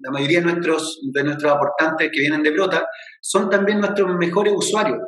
la 0.02 0.10
mayoría 0.10 0.40
de 0.40 0.46
nuestros, 0.46 1.00
de 1.12 1.24
nuestros 1.24 1.52
aportantes 1.52 2.10
que 2.12 2.20
vienen 2.20 2.42
de 2.42 2.50
Brota 2.50 2.86
son 3.20 3.48
también 3.48 3.80
nuestros 3.80 4.14
mejores 4.16 4.52
usuarios. 4.54 4.98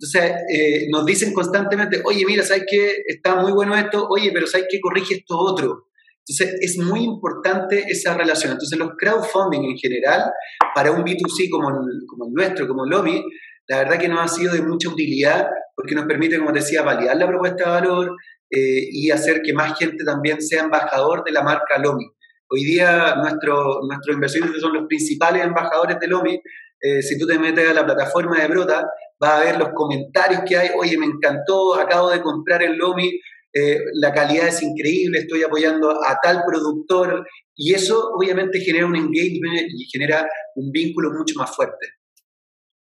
Entonces, 0.00 0.42
eh, 0.48 0.86
nos 0.90 1.04
dicen 1.04 1.34
constantemente, 1.34 2.00
oye, 2.04 2.24
mira, 2.24 2.44
¿sabes 2.44 2.64
qué? 2.70 3.02
Está 3.06 3.34
muy 3.34 3.50
bueno 3.50 3.74
esto, 3.76 4.06
oye, 4.08 4.30
pero 4.32 4.46
¿sabes 4.46 4.68
qué? 4.70 4.80
Corrige 4.80 5.14
esto 5.14 5.36
otro. 5.36 5.88
Entonces, 6.26 6.58
es 6.60 6.78
muy 6.78 7.02
importante 7.02 7.84
esa 7.88 8.14
relación. 8.14 8.52
Entonces, 8.52 8.78
los 8.78 8.90
crowdfunding 8.96 9.64
en 9.64 9.76
general, 9.76 10.30
para 10.74 10.92
un 10.92 11.02
B2C 11.02 11.50
como 11.50 11.70
el, 11.70 11.76
el 11.76 12.32
nuestro, 12.32 12.68
como 12.68 12.86
Lomi, 12.86 13.24
la 13.66 13.78
verdad 13.78 13.98
que 13.98 14.08
nos 14.08 14.20
ha 14.20 14.28
sido 14.28 14.54
de 14.54 14.62
mucha 14.62 14.88
utilidad 14.88 15.48
porque 15.74 15.94
nos 15.94 16.06
permite, 16.06 16.38
como 16.38 16.52
decía, 16.52 16.82
validar 16.82 17.16
la 17.16 17.26
propuesta 17.26 17.64
de 17.64 17.70
valor 17.70 18.16
eh, 18.50 18.88
y 18.90 19.10
hacer 19.10 19.42
que 19.42 19.52
más 19.52 19.78
gente 19.78 20.04
también 20.04 20.40
sea 20.40 20.62
embajador 20.62 21.22
de 21.24 21.32
la 21.32 21.42
marca 21.42 21.78
Lomi. 21.78 22.06
Hoy 22.50 22.64
día 22.64 23.14
nuestro, 23.16 23.80
nuestros 23.86 24.14
inversionistas 24.14 24.60
son 24.60 24.72
los 24.72 24.86
principales 24.86 25.44
embajadores 25.44 25.98
de 26.00 26.06
Lomi. 26.08 26.40
Eh, 26.80 27.02
si 27.02 27.18
tú 27.18 27.26
te 27.26 27.38
metes 27.38 27.68
a 27.68 27.74
la 27.74 27.84
plataforma 27.84 28.40
de 28.40 28.48
Brota, 28.48 28.88
va 29.22 29.36
a 29.36 29.44
ver 29.44 29.58
los 29.58 29.70
comentarios 29.74 30.42
que 30.46 30.56
hay, 30.56 30.68
oye, 30.78 30.96
me 30.98 31.06
encantó, 31.06 31.74
acabo 31.74 32.10
de 32.10 32.22
comprar 32.22 32.62
el 32.62 32.76
Lomi, 32.76 33.20
eh, 33.52 33.78
la 33.94 34.12
calidad 34.12 34.48
es 34.48 34.62
increíble, 34.62 35.20
estoy 35.20 35.42
apoyando 35.42 35.90
a 35.90 36.18
tal 36.22 36.42
productor, 36.46 37.26
y 37.56 37.74
eso 37.74 38.10
obviamente 38.14 38.60
genera 38.60 38.86
un 38.86 38.96
engagement 38.96 39.68
y 39.68 39.84
genera 39.90 40.28
un 40.54 40.70
vínculo 40.70 41.10
mucho 41.10 41.34
más 41.38 41.54
fuerte. 41.54 41.86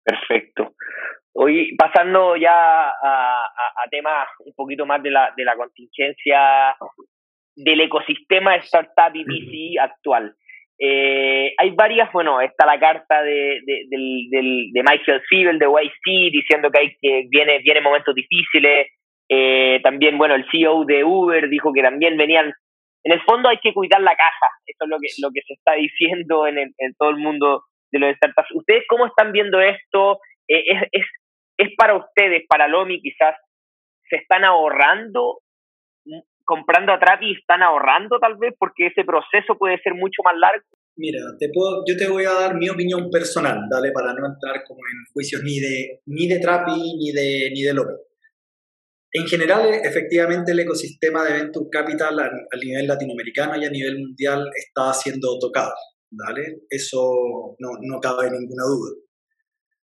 Perfecto. 0.03 0.74
Hoy, 1.33 1.75
pasando 1.77 2.36
ya 2.36 2.89
a, 2.89 3.45
a, 3.45 3.89
temas 3.89 4.27
un 4.45 4.53
poquito 4.53 4.86
más 4.86 5.01
de 5.01 5.12
la, 5.12 5.33
de 5.36 5.45
la 5.45 5.55
contingencia 5.55 6.75
del 7.55 7.81
ecosistema 7.81 8.55
startup 8.57 9.15
y 9.15 9.24
VC 9.24 9.79
actual. 9.79 10.36
Eh, 10.81 11.53
hay 11.57 11.71
varias, 11.71 12.12
bueno, 12.13 12.39
está 12.39 12.65
la 12.65 12.79
carta 12.79 13.21
de, 13.21 13.59
de, 13.65 13.88
de 13.89 14.83
Michael 14.83 15.21
Siebel 15.27 15.59
de 15.59 15.65
YC 15.65 16.31
diciendo 16.31 16.69
que, 16.71 16.79
hay, 16.79 16.95
que 17.01 17.25
viene, 17.29 17.59
viene 17.59 17.81
momentos 17.81 18.15
difíciles. 18.15 18.88
Eh, 19.27 19.81
también, 19.83 20.17
bueno, 20.17 20.36
el 20.36 20.45
CEO 20.50 20.86
de 20.86 21.03
Uber 21.03 21.50
dijo 21.50 21.74
que 21.74 21.81
también 21.81 22.17
venían. 22.17 22.53
En 23.03 23.13
el 23.13 23.21
fondo 23.21 23.50
hay 23.50 23.57
que 23.57 23.74
cuidar 23.74 24.01
la 24.01 24.15
caja. 24.15 24.51
Eso 24.65 24.86
es 24.86 24.89
lo 24.89 24.98
que, 25.00 25.07
lo 25.21 25.29
que 25.33 25.41
se 25.45 25.53
está 25.53 25.74
diciendo 25.74 26.48
en, 26.48 26.57
en 26.57 26.93
todo 26.98 27.09
el 27.09 27.17
mundo 27.17 27.63
de 27.91 28.00
los 28.00 28.15
startups. 28.15 28.51
¿Ustedes 28.53 28.83
cómo 28.88 29.05
están 29.05 29.31
viendo 29.31 29.59
esto? 29.62 30.19
Eh, 30.48 30.63
es, 30.65 30.83
es, 30.91 31.05
¿Es 31.57 31.75
para 31.75 31.98
ustedes, 31.98 32.45
para 32.48 32.69
Lomi, 32.69 33.01
quizás 33.01 33.36
se 34.09 34.15
están 34.15 34.45
ahorrando 34.45 35.39
comprando 36.50 36.91
a 36.91 37.00
Trapi 37.00 37.38
están 37.38 37.62
ahorrando 37.62 38.18
tal 38.18 38.36
vez 38.38 38.56
porque 38.58 38.88
ese 38.88 39.03
proceso 39.06 39.53
puede 39.53 39.77
ser 39.84 39.94
mucho 39.94 40.25
más 40.25 40.34
largo? 40.36 40.65
Mira, 40.98 41.20
te 41.38 41.48
puedo, 41.53 41.84
yo 41.88 41.96
te 41.96 42.10
voy 42.10 42.25
a 42.25 42.34
dar 42.34 42.56
mi 42.56 42.68
opinión 42.68 43.12
personal, 43.12 43.70
¿dale? 43.70 43.91
Para 43.91 44.13
no 44.13 44.25
entrar 44.25 44.63
como 44.68 44.79
en 44.79 45.13
juicios 45.13 45.44
ni 45.44 45.60
de, 45.60 46.01
ni 46.08 46.27
de 46.27 46.39
Trapi 46.39 46.98
ni 46.98 47.12
de, 47.12 47.51
ni 47.53 47.62
de 47.62 47.74
López. 47.75 47.98
En 49.12 49.27
general, 49.27 49.70
efectivamente, 49.84 50.51
el 50.51 50.60
ecosistema 50.60 51.24
de 51.24 51.34
Venture 51.34 51.70
Capital 51.72 52.20
a, 52.20 52.25
a, 52.25 52.58
nivel 52.58 52.88
latinoamericano 52.88 53.56
y 53.56 53.65
a 53.65 53.70
nivel 53.70 54.00
mundial 54.00 54.50
está 54.56 54.91
siendo 54.94 55.38
tocado, 55.39 55.74
¿vale? 56.12 56.62
Eso 56.68 57.56
no, 57.60 57.70
no 57.82 58.00
cabe 58.00 58.25
ninguna 58.32 58.65
duda. 58.65 58.91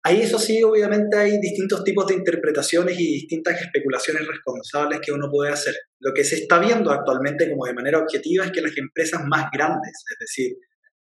Ahí 0.08 0.22
eso 0.22 0.38
sí, 0.38 0.62
obviamente 0.62 1.18
hay 1.18 1.40
distintos 1.40 1.84
tipos 1.84 2.06
de 2.06 2.14
interpretaciones 2.14 2.94
y 3.00 3.14
distintas 3.22 3.60
especulaciones 3.60 4.28
responsables 4.28 5.00
que 5.02 5.12
uno 5.12 5.32
puede 5.32 5.52
hacer. 5.52 5.74
Lo 6.00 6.14
que 6.14 6.24
se 6.24 6.36
está 6.36 6.60
viendo 6.60 6.92
actualmente 6.92 7.50
como 7.50 7.66
de 7.66 7.74
manera 7.74 7.98
objetiva 7.98 8.46
es 8.46 8.52
que 8.52 8.62
las 8.62 8.78
empresas 8.78 9.22
más 9.28 9.50
grandes, 9.52 10.04
es 10.12 10.18
decir, 10.20 10.58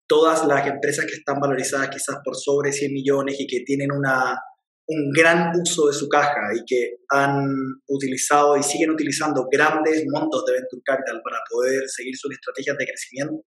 todas 0.06 0.46
las 0.46 0.66
empresas 0.66 1.06
que 1.06 1.14
están 1.14 1.40
valorizadas 1.40 1.88
quizás 1.88 2.16
por 2.22 2.36
sobre 2.36 2.72
100 2.72 2.92
millones 2.92 3.40
y 3.40 3.46
que 3.46 3.60
tienen 3.64 3.90
una, 3.90 4.38
un 4.86 5.10
gran 5.12 5.50
uso 5.58 5.86
de 5.86 5.94
su 5.94 6.06
caja 6.06 6.52
y 6.54 6.62
que 6.66 6.96
han 7.08 7.48
utilizado 7.88 8.54
y 8.58 8.62
siguen 8.62 8.90
utilizando 8.90 9.48
grandes 9.50 10.04
montos 10.10 10.44
de 10.44 10.52
venture 10.52 10.82
capital 10.84 11.22
para 11.24 11.38
poder 11.50 11.88
seguir 11.88 12.14
sus 12.18 12.32
estrategias 12.32 12.76
de 12.76 12.84
crecimiento, 12.84 13.44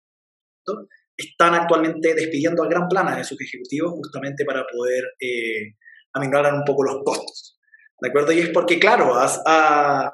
están 1.22 1.54
actualmente 1.54 2.14
despidiendo 2.14 2.64
al 2.64 2.70
gran 2.70 2.88
plana 2.88 3.16
de 3.16 3.24
sus 3.24 3.40
ejecutivos 3.42 3.92
justamente 3.92 4.46
para 4.46 4.66
poder 4.72 5.04
eh, 5.20 5.76
aminorar 6.14 6.54
un 6.54 6.64
poco 6.64 6.84
los 6.84 7.04
costos. 7.04 7.58
¿De 8.00 8.10
acuerdo? 8.10 8.32
Y 8.32 8.40
es 8.40 8.50
porque, 8.50 8.80
claro, 8.80 9.14
a, 9.16 10.12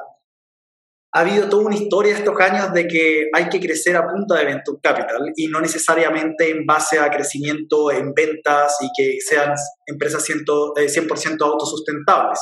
ha 1.14 1.22
habido 1.22 1.50
toda 1.50 1.66
una 1.66 1.76
historia 1.76 2.14
estos 2.14 2.40
años 2.40 2.74
de 2.74 2.88
que 2.88 3.30
hay 3.34 3.50
que 3.50 3.60
crecer 3.60 3.96
a 3.96 4.08
punta 4.08 4.36
de 4.38 4.46
Venture 4.46 4.78
Capital 4.84 5.32
y 5.36 5.48
no 5.48 5.62
necesariamente 5.62 6.50
en 6.50 6.66
base 6.66 7.00
a 7.00 7.10
crecimiento 7.10 7.92
en 7.92 8.14
ventas 8.14 8.78
y 8.82 8.88
que 8.96 9.18
sean 9.22 9.54
empresas 9.86 10.24
100%, 10.28 10.76
eh, 10.78 11.38
autosustentables. 11.42 12.40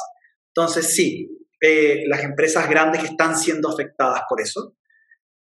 Entonces, 0.53 0.93
sí, 0.95 1.29
eh, 1.61 2.03
las 2.07 2.23
empresas 2.23 2.67
grandes 2.67 3.01
que 3.01 3.07
están 3.07 3.37
siendo 3.37 3.69
afectadas 3.69 4.21
por 4.27 4.41
eso 4.41 4.75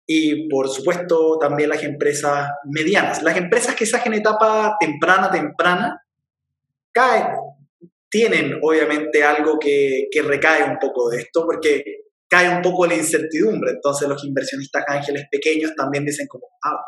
y, 0.06 0.48
por 0.48 0.68
supuesto, 0.68 1.38
también 1.40 1.70
las 1.70 1.82
empresas 1.82 2.48
medianas. 2.64 3.22
Las 3.22 3.36
empresas 3.36 3.74
que 3.74 3.86
saquen 3.86 4.14
etapa 4.14 4.76
temprana, 4.78 5.30
temprana, 5.30 6.02
caen, 6.92 7.28
tienen 8.10 8.58
obviamente 8.62 9.24
algo 9.24 9.58
que, 9.58 10.08
que 10.10 10.22
recae 10.22 10.64
un 10.64 10.78
poco 10.78 11.10
de 11.10 11.18
esto, 11.18 11.44
porque 11.44 11.82
cae 12.28 12.54
un 12.54 12.62
poco 12.62 12.86
la 12.86 12.94
incertidumbre. 12.94 13.72
Entonces 13.72 14.08
los 14.08 14.24
inversionistas 14.24 14.84
ángeles 14.86 15.24
pequeños 15.30 15.74
también 15.74 16.04
dicen 16.04 16.26
como, 16.28 16.46
ah, 16.64 16.80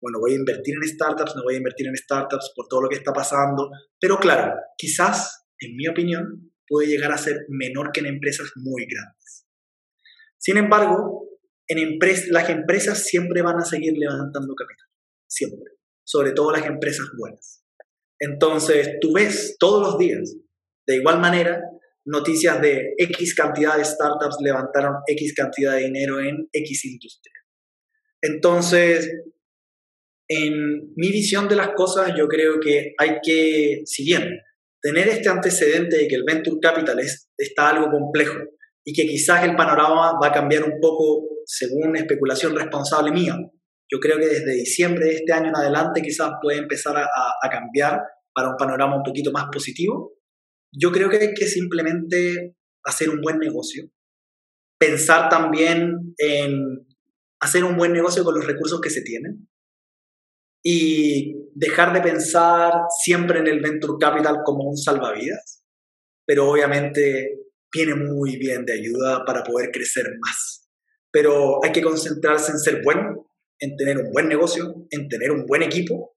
bueno, 0.00 0.18
voy 0.18 0.32
a 0.32 0.36
invertir 0.36 0.74
en 0.76 0.88
startups, 0.88 1.36
no 1.36 1.42
voy 1.42 1.54
a 1.54 1.58
invertir 1.58 1.86
en 1.86 1.96
startups 1.96 2.52
por 2.56 2.66
todo 2.68 2.82
lo 2.82 2.88
que 2.88 2.96
está 2.96 3.12
pasando. 3.12 3.70
Pero 4.00 4.18
claro, 4.18 4.54
quizás, 4.78 5.44
en 5.58 5.76
mi 5.76 5.86
opinión, 5.88 6.52
puede 6.66 6.88
llegar 6.88 7.12
a 7.12 7.18
ser 7.18 7.44
menor 7.48 7.90
que 7.92 8.00
en 8.00 8.06
empresas 8.06 8.50
muy 8.56 8.86
grandes. 8.86 9.46
Sin 10.38 10.56
embargo, 10.56 11.29
en 11.70 11.98
las 12.30 12.50
empresas 12.50 13.04
siempre 13.04 13.42
van 13.42 13.58
a 13.58 13.64
seguir 13.64 13.92
levantando 13.96 14.54
capital, 14.56 14.88
siempre, 15.28 15.74
sobre 16.04 16.32
todo 16.32 16.50
las 16.50 16.66
empresas 16.66 17.06
buenas. 17.16 17.64
Entonces, 18.18 18.98
tú 19.00 19.12
ves 19.14 19.56
todos 19.58 19.80
los 19.86 19.98
días, 19.98 20.36
de 20.86 20.96
igual 20.96 21.20
manera, 21.20 21.62
noticias 22.04 22.60
de 22.60 22.94
X 22.98 23.36
cantidad 23.36 23.76
de 23.76 23.84
startups 23.84 24.38
levantaron 24.42 24.96
X 25.06 25.32
cantidad 25.34 25.76
de 25.76 25.84
dinero 25.84 26.20
en 26.20 26.48
X 26.52 26.84
industria. 26.86 27.34
Entonces, 28.20 29.08
en 30.28 30.92
mi 30.96 31.10
visión 31.10 31.48
de 31.48 31.54
las 31.54 31.70
cosas, 31.76 32.12
yo 32.18 32.26
creo 32.26 32.58
que 32.58 32.94
hay 32.98 33.18
que, 33.22 33.82
si 33.84 34.04
bien 34.04 34.40
tener 34.82 35.06
este 35.06 35.28
antecedente 35.28 35.98
de 35.98 36.08
que 36.08 36.16
el 36.16 36.24
venture 36.24 36.58
capital 36.60 36.98
es, 36.98 37.30
está 37.38 37.70
algo 37.70 37.90
complejo 37.90 38.38
y 38.84 38.92
que 38.92 39.06
quizás 39.06 39.44
el 39.44 39.56
panorama 39.56 40.18
va 40.22 40.28
a 40.28 40.32
cambiar 40.32 40.64
un 40.64 40.80
poco 40.80 41.28
según 41.44 41.96
especulación 41.96 42.54
responsable 42.56 43.12
mía, 43.12 43.36
yo 43.90 43.98
creo 43.98 44.18
que 44.18 44.26
desde 44.26 44.52
diciembre 44.52 45.06
de 45.06 45.14
este 45.16 45.32
año 45.32 45.48
en 45.48 45.56
adelante 45.56 46.00
quizás 46.00 46.30
puede 46.40 46.58
empezar 46.58 46.96
a, 46.96 47.50
cambiar 47.50 48.00
para 48.32 48.50
un 48.50 48.56
panorama 48.56 48.96
un 48.96 49.02
poquito 49.02 49.32
más 49.32 49.46
positivo. 49.52 50.12
Yo 50.72 50.92
creo 50.92 51.10
que 51.10 51.16
hay 51.16 51.34
que 51.34 51.46
simplemente 51.46 52.56
hacer 52.84 53.10
un 53.10 53.20
buen 53.20 53.38
negocio, 53.38 53.90
pensar 54.78 55.28
también 55.28 56.14
en 56.18 56.86
hacer 57.40 57.64
un 57.64 57.76
buen 57.76 57.92
negocio 57.92 58.22
con 58.22 58.36
los 58.36 58.46
recursos 58.46 58.80
que 58.80 58.90
se 58.90 59.02
tienen 59.02 59.48
y 60.62 61.34
dejar 61.54 61.92
de 61.92 62.02
pensar 62.02 62.72
siempre 63.02 63.40
en 63.40 63.48
el 63.48 63.60
venture 63.60 63.94
capital 63.98 64.38
como 64.44 64.68
un 64.68 64.76
salvavidas, 64.76 65.64
pero 66.26 66.48
obviamente 66.48 67.49
viene 67.72 67.94
muy 67.94 68.36
bien 68.36 68.64
de 68.64 68.74
ayuda 68.74 69.24
para 69.24 69.42
poder 69.42 69.70
crecer 69.70 70.06
más. 70.20 70.68
Pero 71.12 71.64
hay 71.64 71.72
que 71.72 71.82
concentrarse 71.82 72.52
en 72.52 72.58
ser 72.58 72.82
bueno, 72.82 73.26
en 73.58 73.76
tener 73.76 73.98
un 73.98 74.12
buen 74.12 74.28
negocio, 74.28 74.74
en 74.90 75.08
tener 75.08 75.30
un 75.30 75.46
buen 75.46 75.62
equipo, 75.62 76.14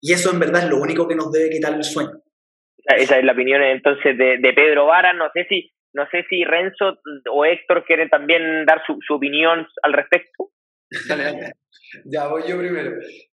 y 0.00 0.12
eso 0.12 0.30
en 0.30 0.38
verdad 0.38 0.64
es 0.64 0.68
lo 0.68 0.76
único 0.76 1.08
que 1.08 1.16
nos 1.16 1.32
debe 1.32 1.48
quitar 1.48 1.72
el 1.72 1.82
sueño. 1.82 2.12
Esa 2.84 3.18
es 3.18 3.24
la 3.24 3.32
opinión 3.32 3.62
entonces 3.62 4.18
de, 4.18 4.36
de 4.38 4.52
Pedro 4.52 4.84
Vara. 4.86 5.14
No 5.14 5.30
sé 5.32 5.46
si 5.48 5.72
no 5.94 6.06
sé 6.10 6.26
si 6.28 6.44
Renzo 6.44 6.98
o 7.30 7.44
Héctor 7.46 7.84
quieren 7.86 8.10
también 8.10 8.66
dar 8.66 8.82
su, 8.86 8.98
su 9.06 9.14
opinión 9.14 9.66
al 9.82 9.92
respecto. 9.94 10.50
Ya, 12.04 12.28
voy 12.28 12.42
yo 12.48 12.58
primero. 12.58 12.92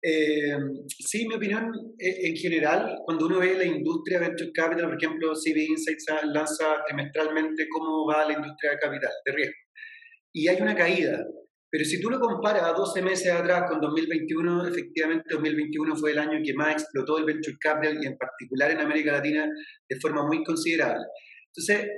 Eh, 0.03 0.57
sí, 0.87 1.27
mi 1.27 1.35
opinión 1.35 1.73
eh, 1.99 2.29
en 2.29 2.37
general, 2.37 2.99
cuando 3.05 3.27
uno 3.27 3.39
ve 3.41 3.57
la 3.57 3.65
industria 3.65 4.21
Venture 4.21 4.53
Capital, 4.53 4.85
por 4.85 5.03
ejemplo, 5.03 5.33
CB 5.33 5.57
Insights 5.71 6.05
lanza 6.25 6.83
trimestralmente 6.87 7.67
cómo 7.71 8.07
va 8.07 8.27
la 8.27 8.35
industria 8.35 8.73
de 8.73 8.79
capital, 8.79 9.13
de 9.25 9.33
riesgo. 9.33 9.55
Y 10.35 10.49
hay 10.49 10.61
una 10.61 10.75
caída. 10.75 11.25
Pero 11.71 11.85
si 11.87 12.01
tú 12.01 12.09
lo 12.09 12.21
comparas 12.21 12.63
a 12.63 12.73
12 12.73 13.03
meses 13.03 13.33
atrás 13.33 13.65
con 13.69 13.81
2021, 13.81 14.69
efectivamente 14.69 15.25
2021 15.31 15.97
fue 15.97 16.13
el 16.13 16.19
año 16.19 16.39
que 16.45 16.55
más 16.55 16.75
explotó 16.75 17.19
el 17.19 17.25
venture 17.25 17.57
capital 17.59 17.99
y 18.01 18.07
en 18.07 18.17
particular 18.17 18.71
en 18.71 18.81
América 18.81 19.11
Latina 19.11 19.49
de 19.89 20.01
forma 20.01 20.25
muy 20.25 20.45
considerable. 20.45 21.05
Entonces, 21.49 21.91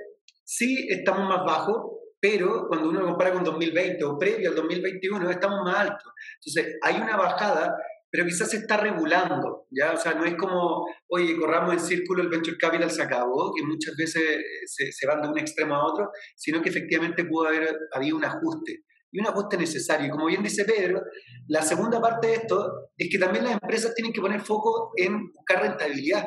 sí 0.44 0.86
estamos 0.88 1.28
más 1.28 1.44
bajos, 1.44 1.92
pero 2.28 2.66
cuando 2.66 2.88
uno 2.88 3.00
lo 3.00 3.06
compara 3.06 3.32
con 3.32 3.44
2020 3.44 4.04
o 4.04 4.18
previo 4.18 4.50
al 4.50 4.56
2021, 4.56 5.30
estamos 5.30 5.60
más 5.64 5.78
altos. 5.78 6.12
Entonces, 6.40 6.76
hay 6.82 6.96
una 7.00 7.16
bajada, 7.16 7.76
pero 8.10 8.24
quizás 8.24 8.50
se 8.50 8.56
está 8.56 8.76
regulando, 8.78 9.66
¿ya? 9.70 9.92
O 9.92 9.96
sea, 9.96 10.14
no 10.14 10.24
es 10.24 10.34
como, 10.34 10.84
oye, 11.08 11.36
corramos 11.38 11.74
en 11.74 11.78
círculo, 11.78 12.24
el 12.24 12.28
venture 12.28 12.56
capital 12.58 12.90
se 12.90 13.02
acabó, 13.02 13.52
que 13.54 13.62
muchas 13.62 13.94
veces 13.96 14.40
se, 14.64 14.90
se 14.90 15.06
van 15.06 15.22
de 15.22 15.28
un 15.28 15.38
extremo 15.38 15.76
a 15.76 15.86
otro, 15.86 16.10
sino 16.34 16.60
que 16.60 16.70
efectivamente 16.70 17.24
pudo 17.24 17.46
haber 17.46 17.78
habido 17.92 18.16
un 18.16 18.24
ajuste 18.24 18.82
y 19.12 19.20
un 19.20 19.28
ajuste 19.28 19.56
necesario. 19.56 20.08
Y 20.08 20.10
como 20.10 20.26
bien 20.26 20.42
dice 20.42 20.64
Pedro, 20.64 21.02
la 21.46 21.62
segunda 21.62 22.00
parte 22.00 22.26
de 22.26 22.34
esto 22.34 22.90
es 22.96 23.08
que 23.08 23.18
también 23.18 23.44
las 23.44 23.52
empresas 23.52 23.94
tienen 23.94 24.12
que 24.12 24.20
poner 24.20 24.40
foco 24.40 24.90
en 24.96 25.32
buscar 25.32 25.62
rentabilidad. 25.62 26.26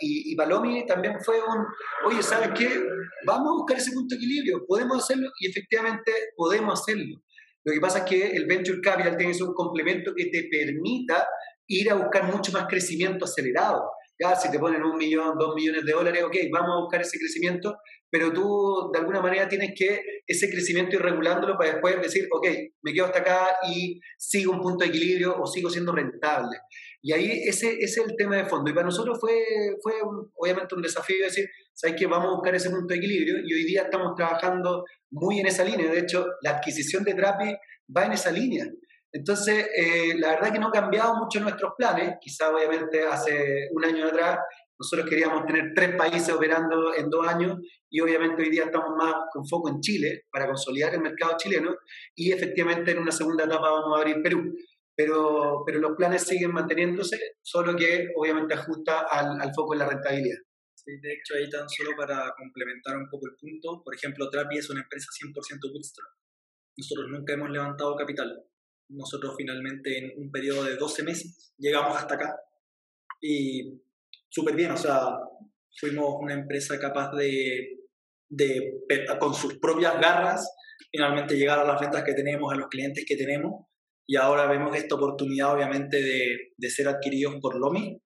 Y, 0.00 0.32
y 0.32 0.36
Palomi 0.36 0.84
también 0.86 1.16
fue 1.24 1.36
un, 1.36 1.64
oye, 2.04 2.22
¿sabes 2.22 2.50
qué? 2.56 2.68
Vamos 3.26 3.48
a 3.48 3.56
buscar 3.58 3.78
ese 3.78 3.92
punto 3.92 4.14
de 4.14 4.16
equilibrio, 4.16 4.66
podemos 4.66 5.02
hacerlo 5.02 5.28
y 5.40 5.48
efectivamente 5.48 6.12
podemos 6.36 6.80
hacerlo. 6.80 7.22
Lo 7.64 7.72
que 7.72 7.80
pasa 7.80 8.00
es 8.00 8.04
que 8.04 8.36
el 8.36 8.46
venture 8.46 8.80
capital 8.80 9.16
tiene 9.16 9.32
un 9.42 9.54
complemento 9.54 10.12
que 10.14 10.26
te 10.26 10.48
permita 10.50 11.26
ir 11.68 11.90
a 11.90 11.94
buscar 11.94 12.24
mucho 12.32 12.52
más 12.52 12.66
crecimiento 12.68 13.24
acelerado. 13.24 13.90
Ya, 14.18 14.34
si 14.36 14.50
te 14.50 14.58
ponen 14.58 14.82
un 14.82 14.96
millón, 14.96 15.36
dos 15.38 15.54
millones 15.54 15.84
de 15.84 15.92
dólares, 15.92 16.22
ok, 16.22 16.36
vamos 16.50 16.70
a 16.70 16.80
buscar 16.82 17.02
ese 17.02 17.18
crecimiento, 17.18 17.76
pero 18.08 18.32
tú 18.32 18.90
de 18.92 19.00
alguna 19.00 19.20
manera 19.20 19.48
tienes 19.48 19.72
que 19.76 20.00
ese 20.26 20.48
crecimiento 20.48 20.96
ir 20.96 21.02
regulándolo 21.02 21.58
para 21.58 21.72
después 21.72 22.00
decir, 22.00 22.26
ok, 22.30 22.46
me 22.82 22.94
quedo 22.94 23.06
hasta 23.06 23.18
acá 23.18 23.56
y 23.68 24.00
sigo 24.16 24.52
un 24.52 24.60
punto 24.60 24.84
de 24.84 24.90
equilibrio 24.90 25.36
o 25.38 25.46
sigo 25.46 25.68
siendo 25.68 25.92
rentable. 25.92 26.56
Y 27.06 27.12
ahí 27.12 27.42
ese, 27.46 27.68
ese 27.74 28.00
es 28.00 28.08
el 28.08 28.16
tema 28.16 28.34
de 28.34 28.46
fondo. 28.46 28.68
Y 28.68 28.74
para 28.74 28.86
nosotros 28.86 29.16
fue, 29.20 29.32
fue 29.80 29.92
obviamente 30.34 30.74
un 30.74 30.82
desafío 30.82 31.24
decir, 31.24 31.48
¿sabes 31.72 31.94
qué? 31.96 32.04
Vamos 32.08 32.26
a 32.26 32.34
buscar 32.34 32.52
ese 32.52 32.68
punto 32.68 32.88
de 32.88 32.96
equilibrio 32.96 33.36
y 33.44 33.54
hoy 33.54 33.62
día 33.62 33.82
estamos 33.82 34.16
trabajando 34.16 34.84
muy 35.12 35.38
en 35.38 35.46
esa 35.46 35.62
línea. 35.62 35.88
De 35.88 36.00
hecho, 36.00 36.26
la 36.42 36.56
adquisición 36.56 37.04
de 37.04 37.14
Trapi 37.14 37.54
va 37.96 38.06
en 38.06 38.12
esa 38.14 38.32
línea. 38.32 38.66
Entonces, 39.12 39.68
eh, 39.76 40.14
la 40.18 40.30
verdad 40.30 40.52
que 40.52 40.58
no 40.58 40.66
ha 40.66 40.72
cambiado 40.72 41.14
mucho 41.14 41.38
nuestros 41.38 41.74
planes. 41.78 42.16
Quizá 42.20 42.50
obviamente 42.50 43.04
hace 43.04 43.68
un 43.70 43.84
año 43.84 44.06
atrás 44.06 44.40
nosotros 44.76 45.08
queríamos 45.08 45.46
tener 45.46 45.74
tres 45.76 45.94
países 45.94 46.34
operando 46.34 46.92
en 46.92 47.08
dos 47.08 47.24
años 47.24 47.56
y 47.88 48.00
obviamente 48.00 48.42
hoy 48.42 48.50
día 48.50 48.64
estamos 48.64 48.96
más 48.98 49.14
con 49.32 49.46
foco 49.46 49.68
en 49.68 49.78
Chile 49.80 50.24
para 50.32 50.48
consolidar 50.48 50.92
el 50.92 51.02
mercado 51.02 51.36
chileno 51.38 51.76
y 52.16 52.32
efectivamente 52.32 52.90
en 52.90 52.98
una 52.98 53.12
segunda 53.12 53.44
etapa 53.44 53.70
vamos 53.70 53.96
a 53.96 54.00
abrir 54.00 54.20
Perú. 54.24 54.52
Pero, 54.96 55.62
pero 55.66 55.78
los 55.78 55.96
planes 55.96 56.22
siguen 56.22 56.52
manteniéndose, 56.52 57.18
solo 57.42 57.76
que 57.76 58.08
obviamente 58.16 58.54
ajusta 58.54 59.00
al, 59.00 59.40
al 59.40 59.52
foco 59.54 59.74
en 59.74 59.80
la 59.80 59.88
rentabilidad. 59.88 60.38
Sí, 60.74 60.92
de 61.02 61.12
hecho, 61.12 61.34
ahí 61.34 61.50
tan 61.50 61.68
solo 61.68 61.90
para 61.96 62.32
complementar 62.36 62.96
un 62.96 63.08
poco 63.10 63.26
el 63.26 63.36
punto, 63.36 63.82
por 63.84 63.94
ejemplo, 63.94 64.30
Trapi 64.30 64.58
es 64.58 64.70
una 64.70 64.80
empresa 64.80 65.08
100% 65.10 65.72
bootstrap. 65.72 66.08
Nosotros 66.78 67.10
nunca 67.10 67.34
hemos 67.34 67.50
levantado 67.50 67.96
capital. 67.96 68.42
Nosotros 68.88 69.34
finalmente 69.36 69.98
en 69.98 70.12
un 70.16 70.30
periodo 70.30 70.64
de 70.64 70.76
12 70.76 71.02
meses 71.02 71.52
llegamos 71.58 71.96
hasta 71.96 72.14
acá 72.14 72.36
y 73.20 73.82
súper 74.28 74.54
bien, 74.54 74.70
o 74.70 74.76
sea, 74.76 75.18
fuimos 75.78 76.16
una 76.20 76.34
empresa 76.34 76.78
capaz 76.78 77.12
de, 77.12 77.80
de, 78.28 78.82
con 79.18 79.34
sus 79.34 79.58
propias 79.58 80.00
garras, 80.00 80.48
finalmente 80.90 81.36
llegar 81.36 81.58
a 81.58 81.64
las 81.64 81.80
ventas 81.80 82.04
que 82.04 82.14
tenemos, 82.14 82.52
a 82.52 82.56
los 82.56 82.68
clientes 82.68 83.04
que 83.06 83.16
tenemos, 83.16 83.66
y 84.06 84.16
ahora 84.16 84.46
vemos 84.46 84.76
esta 84.76 84.94
oportunidad, 84.94 85.54
obviamente, 85.54 85.96
de, 85.96 86.52
de 86.56 86.70
ser 86.70 86.88
adquiridos 86.88 87.36
por 87.40 87.58
Lomi, 87.58 87.98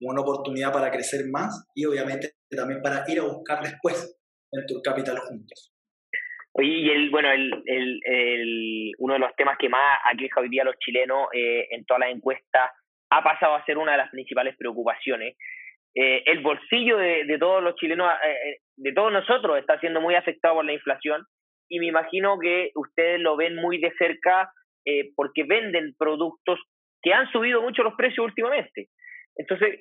una 0.00 0.20
oportunidad 0.20 0.72
para 0.72 0.90
crecer 0.90 1.26
más 1.30 1.70
y 1.74 1.84
obviamente 1.84 2.32
también 2.50 2.82
para 2.82 3.04
ir 3.08 3.20
a 3.20 3.24
buscar 3.24 3.62
después 3.62 4.18
Venture 4.52 4.80
Capital 4.82 5.18
juntos. 5.18 5.72
Oye, 6.54 6.68
y 6.68 6.90
el, 6.90 7.10
bueno, 7.10 7.30
el, 7.30 7.50
el, 7.64 8.00
el, 8.04 8.92
uno 8.98 9.14
de 9.14 9.20
los 9.20 9.34
temas 9.36 9.56
que 9.58 9.70
más 9.70 9.98
aqueja 10.04 10.40
hoy 10.40 10.50
día 10.50 10.62
a 10.62 10.66
los 10.66 10.78
chilenos 10.78 11.28
eh, 11.32 11.66
en 11.70 11.84
todas 11.86 12.00
las 12.00 12.10
encuestas 12.10 12.70
ha 13.10 13.22
pasado 13.22 13.54
a 13.54 13.64
ser 13.64 13.78
una 13.78 13.92
de 13.92 13.98
las 13.98 14.10
principales 14.10 14.56
preocupaciones. 14.58 15.36
Eh, 15.94 16.22
el 16.26 16.40
bolsillo 16.40 16.98
de, 16.98 17.24
de, 17.24 17.38
todos 17.38 17.62
los 17.62 17.74
chilenos, 17.76 18.10
eh, 18.24 18.50
eh, 18.50 18.58
de 18.76 18.92
todos 18.92 19.12
nosotros, 19.12 19.58
está 19.58 19.78
siendo 19.80 20.00
muy 20.00 20.14
afectado 20.14 20.56
por 20.56 20.64
la 20.64 20.72
inflación 20.72 21.24
y 21.68 21.78
me 21.78 21.86
imagino 21.86 22.38
que 22.38 22.70
ustedes 22.74 23.20
lo 23.20 23.36
ven 23.36 23.56
muy 23.56 23.78
de 23.78 23.92
cerca 23.98 24.50
eh, 24.84 25.10
porque 25.14 25.44
venden 25.44 25.94
productos 25.98 26.60
que 27.02 27.12
han 27.12 27.30
subido 27.30 27.62
mucho 27.62 27.82
los 27.82 27.94
precios 27.94 28.24
últimamente. 28.24 28.88
Entonces, 29.36 29.80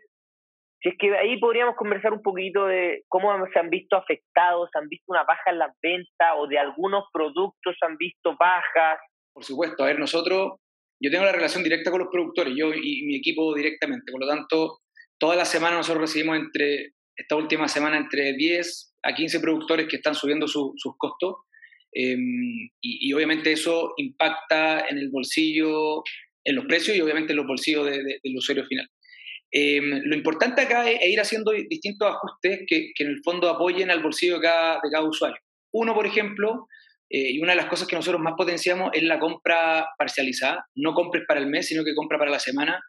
Si 0.81 0.89
es 0.89 0.95
que 0.97 1.15
ahí 1.15 1.39
podríamos 1.39 1.75
conversar 1.75 2.11
un 2.11 2.23
poquito 2.23 2.65
de 2.65 3.03
cómo 3.07 3.31
se 3.53 3.59
han 3.59 3.69
visto 3.69 3.95
afectados, 3.95 4.69
han 4.73 4.89
visto 4.89 5.05
una 5.09 5.23
baja 5.23 5.51
en 5.51 5.59
las 5.59 5.75
ventas 5.79 6.33
o 6.37 6.47
de 6.47 6.57
algunos 6.57 7.05
productos 7.13 7.75
han 7.81 7.97
visto 7.97 8.35
bajas. 8.39 8.99
Por 9.31 9.43
supuesto, 9.43 9.83
a 9.83 9.87
ver, 9.87 9.99
nosotros, 9.99 10.57
yo 10.99 11.11
tengo 11.11 11.25
la 11.25 11.31
relación 11.31 11.63
directa 11.63 11.91
con 11.91 11.99
los 11.99 12.09
productores, 12.11 12.55
yo 12.57 12.73
y 12.73 13.05
mi 13.05 13.15
equipo 13.15 13.53
directamente, 13.53 14.11
por 14.11 14.21
lo 14.21 14.27
tanto, 14.27 14.79
toda 15.19 15.35
la 15.35 15.45
semana 15.45 15.77
nosotros 15.77 16.01
recibimos 16.01 16.37
entre, 16.37 16.93
esta 17.15 17.35
última 17.35 17.67
semana, 17.67 17.97
entre 17.97 18.33
10 18.33 18.95
a 19.03 19.13
15 19.13 19.39
productores 19.39 19.87
que 19.87 19.97
están 19.97 20.15
subiendo 20.15 20.47
sus 20.47 20.73
costos. 20.97 21.35
Em, 21.93 22.69
y, 22.81 23.13
obviamente 23.13 23.51
eso 23.51 23.93
impacta 23.97 24.85
en 24.89 24.97
el 24.97 25.09
bolsillo, 25.09 26.03
en 26.43 26.55
los 26.55 26.65
precios 26.65 26.95
y 26.95 27.01
obviamente 27.01 27.33
en 27.33 27.37
los 27.37 27.47
bolsillos 27.47 27.85
del 27.85 28.37
usuario 28.37 28.65
final. 28.65 28.87
Em, 29.51 30.01
lo 30.05 30.15
importante 30.15 30.61
acá 30.61 30.89
es, 30.89 31.05
ir 31.05 31.19
haciendo 31.19 31.51
distintos 31.51 32.07
ajustes 32.07 32.61
que, 32.67 32.91
en 32.97 33.07
el 33.07 33.21
fondo 33.23 33.49
apoyen 33.49 33.91
al 33.91 34.01
bolsillo 34.01 34.35
de 34.35 34.41
cada, 34.41 34.79
de 34.81 34.89
cada 34.89 35.07
usuario. 35.07 35.37
Uno, 35.73 35.93
por 35.93 36.05
ejemplo, 36.05 36.67
eh, 37.09 37.31
y 37.31 37.41
una 37.41 37.51
de 37.51 37.57
las 37.57 37.65
cosas 37.65 37.87
que 37.87 37.95
nosotros 37.97 38.21
más 38.21 38.35
potenciamos 38.37 38.91
es 38.93 39.03
la 39.03 39.19
compra 39.19 39.85
parcializada. 39.97 40.65
No 40.75 40.93
compres 40.93 41.25
para 41.27 41.41
el 41.41 41.47
mes, 41.47 41.67
sino 41.67 41.83
que 41.83 41.93
compra 41.93 42.17
para 42.17 42.31
la 42.31 42.39
semana. 42.39 42.81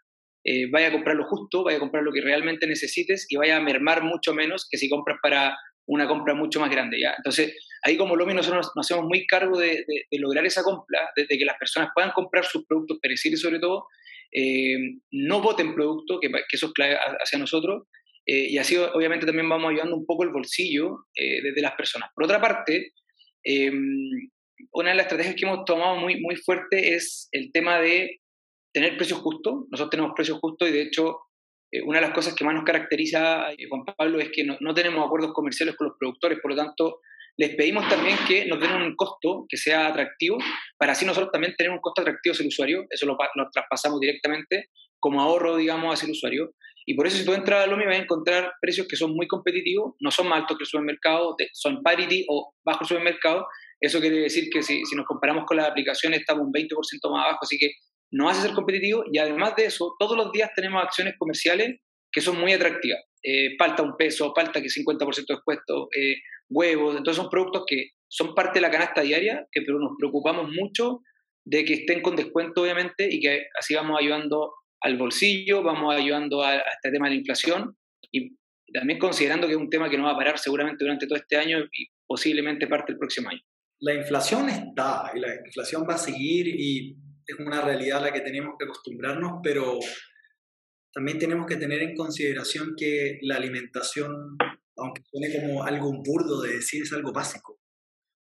Eh, 0.45 0.71
vaya 0.71 0.89
a 0.89 0.93
comprar 0.93 1.17
lo 1.17 1.25
justo, 1.25 1.65
vaya 1.65 1.79
a 1.79 1.81
comprar 1.81 2.05
lo 2.05 2.13
que 2.13 2.21
realmente 2.21 2.67
necesites 2.67 3.27
y 3.29 3.37
vaya 3.37 3.57
a 3.57 3.61
mermar 3.61 4.03
mucho 4.03 4.33
menos 4.33 4.67
que 4.71 4.79
si 4.79 4.89
compras 4.89 5.19
para 5.23 5.57
una 5.87 6.07
compra 6.07 6.35
mucho 6.35 6.61
más 6.61 6.71
grande. 6.71 7.01
¿ya? 7.01 7.15
Entonces, 7.17 7.55
ahí 7.83 7.97
como 7.97 8.17
Lomi 8.17 8.35
nosotros 8.35 8.71
nos, 8.75 8.85
hacemos 8.85 9.05
muy 9.05 9.27
cargo 9.27 9.59
de, 9.59 9.85
lograr 10.13 10.45
esa 10.47 10.63
compra, 10.63 11.11
de, 11.17 11.27
que 11.27 11.45
las 11.45 11.59
personas 11.59 11.91
puedan 11.95 12.13
comprar 12.13 12.45
sus 12.45 12.65
productos 12.67 12.99
perecibles 13.01 13.41
sobre 13.41 13.59
todo, 13.59 13.87
eh, 14.33 14.77
no 15.11 15.43
voten 15.43 15.75
producto, 15.75 16.19
que, 16.21 16.31
que, 16.31 16.57
eso 16.57 16.67
es 16.67 16.73
clave 16.73 16.97
hacia 17.21 17.39
nosotros, 17.39 17.87
eh, 18.27 18.47
y 18.51 18.59
así 18.59 18.77
obviamente 18.77 19.27
también 19.27 19.49
vamos 19.49 19.71
ayudando 19.71 19.97
un 19.97 20.07
poco 20.07 20.23
el 20.23 20.31
bolsillo 20.31 21.07
eh, 21.15 21.43
de, 21.43 21.61
las 21.61 21.75
personas. 21.75 22.11
Por 22.15 22.25
otra 22.25 22.41
parte, 22.41 22.93
una 24.73 24.91
de 24.91 24.97
las 24.97 25.07
estrategias 25.07 25.35
que 25.35 25.45
hemos 25.45 25.65
tomado 25.65 25.97
muy, 25.97 26.21
muy 26.21 26.37
fuerte 26.37 26.95
es 26.95 27.29
el 27.33 27.51
tema 27.53 27.81
de 27.81 28.21
tener 28.73 28.97
precios 28.97 29.19
justos. 29.21 29.65
Nosotros 29.71 29.91
tenemos 29.91 30.13
precios 30.15 30.39
justos 30.39 30.69
y 30.69 30.73
de 30.73 30.83
hecho 30.83 31.19
una 31.85 32.01
de 32.01 32.07
las 32.07 32.15
cosas 32.15 32.35
que 32.35 32.45
más 32.45 32.55
nos 32.55 32.65
caracteriza, 32.65 33.47
Juan 33.69 33.85
Pablo, 33.97 34.21
es 34.21 34.31
que 34.31 34.45
no, 34.45 34.57
no, 34.61 34.75
tenemos 34.75 35.05
acuerdos 35.07 35.33
comerciales 35.33 35.75
con 35.77 35.89
los 35.89 35.97
productores, 35.99 36.39
por 36.41 36.51
lo 36.51 36.57
tanto, 36.57 37.01
les 37.39 37.55
pedimos 37.55 37.89
también 37.89 38.17
que 38.29 38.47
nos 38.47 38.61
den 38.61 38.73
un 38.73 38.95
costo 38.95 39.47
que 39.49 39.57
sea 39.57 39.87
atractivo, 39.87 40.37
para 40.77 40.93
así 40.93 41.07
nosotros 41.07 41.33
también 41.33 41.55
tener 41.57 41.73
un 41.73 41.81
costo 41.81 42.03
atractivo 42.03 42.33
hacia 42.33 42.43
el 42.43 42.49
usuario, 42.49 42.85
eso 42.91 43.07
lo, 43.07 43.17
traspasamos 43.51 44.01
directamente 44.01 44.69
como 45.01 45.21
ahorro, 45.21 45.57
digamos, 45.57 45.95
hacia 45.95 46.07
el 46.07 46.13
usuario. 46.13 46.53
Y 46.85 46.95
por 46.95 47.07
eso 47.07 47.17
si 47.17 47.25
tú 47.25 47.33
entras 47.33 47.65
a 47.65 47.67
Lomi 47.67 47.85
vas 47.85 47.97
a 47.97 48.03
encontrar 48.03 48.53
precios 48.61 48.87
que 48.89 48.97
son 48.97 49.15
muy 49.15 49.27
competitivos, 49.27 49.95
no 50.01 50.11
son 50.11 50.29
más 50.29 50.41
altos 50.41 50.59
que 50.59 50.65
el 50.65 50.69
supermercado, 50.69 51.37
son 51.53 51.83
parity 51.83 52.27
o 52.29 52.53
bajo 52.65 52.83
el 52.83 52.89
supermercado. 52.89 53.47
Eso 53.81 54.01
quiere 54.01 54.19
decir 54.19 54.49
que 54.51 54.63
si, 54.63 54.85
si 54.85 54.97
nos 54.97 55.07
comparamos 55.07 55.45
con 55.47 55.57
las 55.57 55.69
aplicaciones 55.69 56.21
estamos 56.21 56.45
un 56.45 56.53
20% 56.53 56.69
más 57.11 57.25
abajo, 57.25 57.39
así 57.43 57.57
que 57.59 57.73
no 58.13 58.29
hace 58.29 58.43
ser 58.43 58.53
competitivo. 58.53 59.05
Y 59.11 59.19
además 59.19 59.57
de 59.57 59.67
eso, 59.67 59.97
todos 59.99 60.17
los 60.17 60.31
días 60.33 60.51
tenemos 60.55 60.83
acciones 60.83 61.15
comerciales 61.19 61.81
que 62.13 62.21
son 62.21 62.39
muy 62.39 62.53
atractivas. 62.53 63.01
Eh, 63.23 63.57
falta 63.59 63.83
un 63.83 63.97
peso, 63.97 64.33
falta 64.35 64.61
que 64.61 64.69
50% 64.69 65.27
de 65.27 65.35
descuento, 65.35 65.89
eh, 65.97 66.17
huevos, 66.51 66.97
entonces 66.97 67.21
son 67.21 67.31
productos 67.31 67.65
que 67.67 67.91
son 68.09 68.35
parte 68.35 68.59
de 68.59 68.63
la 68.63 68.71
canasta 68.71 69.01
diaria, 69.01 69.47
que 69.51 69.63
pero 69.63 69.79
nos 69.79 69.93
preocupamos 69.99 70.51
mucho 70.51 71.01
de 71.45 71.65
que 71.65 71.75
estén 71.75 72.03
con 72.03 72.15
descuento 72.15 72.63
obviamente 72.63 73.09
y 73.11 73.21
que 73.21 73.47
así 73.59 73.75
vamos 73.75 73.99
ayudando 73.99 74.53
al 74.81 74.99
bolsillo, 74.99 75.63
vamos 75.63 75.95
ayudando 75.95 76.43
a, 76.43 76.57
este 76.57 76.91
tema 76.91 77.07
de 77.07 77.15
la 77.15 77.21
inflación 77.21 77.77
y 78.11 78.37
también 78.73 78.99
considerando 78.99 79.47
que 79.47 79.55
es 79.55 79.59
un 79.59 79.71
tema 79.71 79.89
que 79.89 79.97
no 79.97 80.05
va 80.05 80.13
a 80.13 80.17
parar 80.17 80.39
seguramente 80.39 80.85
durante 80.85 81.07
todo 81.07 81.19
este 81.19 81.37
año 81.37 81.61
y 81.61 81.87
posiblemente 82.07 82.67
parte 82.67 82.93
del 82.93 82.99
próximo 82.99 83.31
año. 83.31 83.41
La 83.81 83.95
inflación 83.95 84.49
está 84.49 85.11
y 85.15 85.21
la 85.21 85.35
inflación 85.47 85.87
va 85.89 85.95
a 85.95 85.99
seguir 85.99 86.49
y 86.49 86.97
es 87.27 87.39
una 87.39 87.63
realidad 87.63 87.99
a 87.99 88.03
la 88.03 88.13
que 88.13 88.21
tenemos 88.21 88.55
que 88.59 88.65
acostumbrarnos, 88.65 89.41
pero 89.43 89.79
también 90.93 91.19
tenemos 91.19 91.47
que 91.47 91.57
tener 91.57 91.83
en 91.83 91.95
consideración 91.95 92.75
que 92.77 93.19
la 93.23 93.37
alimentación 93.37 94.37
aunque 94.77 95.03
suene 95.11 95.33
como 95.33 95.65
algo 95.65 95.93
burdo 96.03 96.43
de 96.43 96.55
decir, 96.55 96.83
es 96.83 96.93
algo 96.93 97.13
básico. 97.13 97.61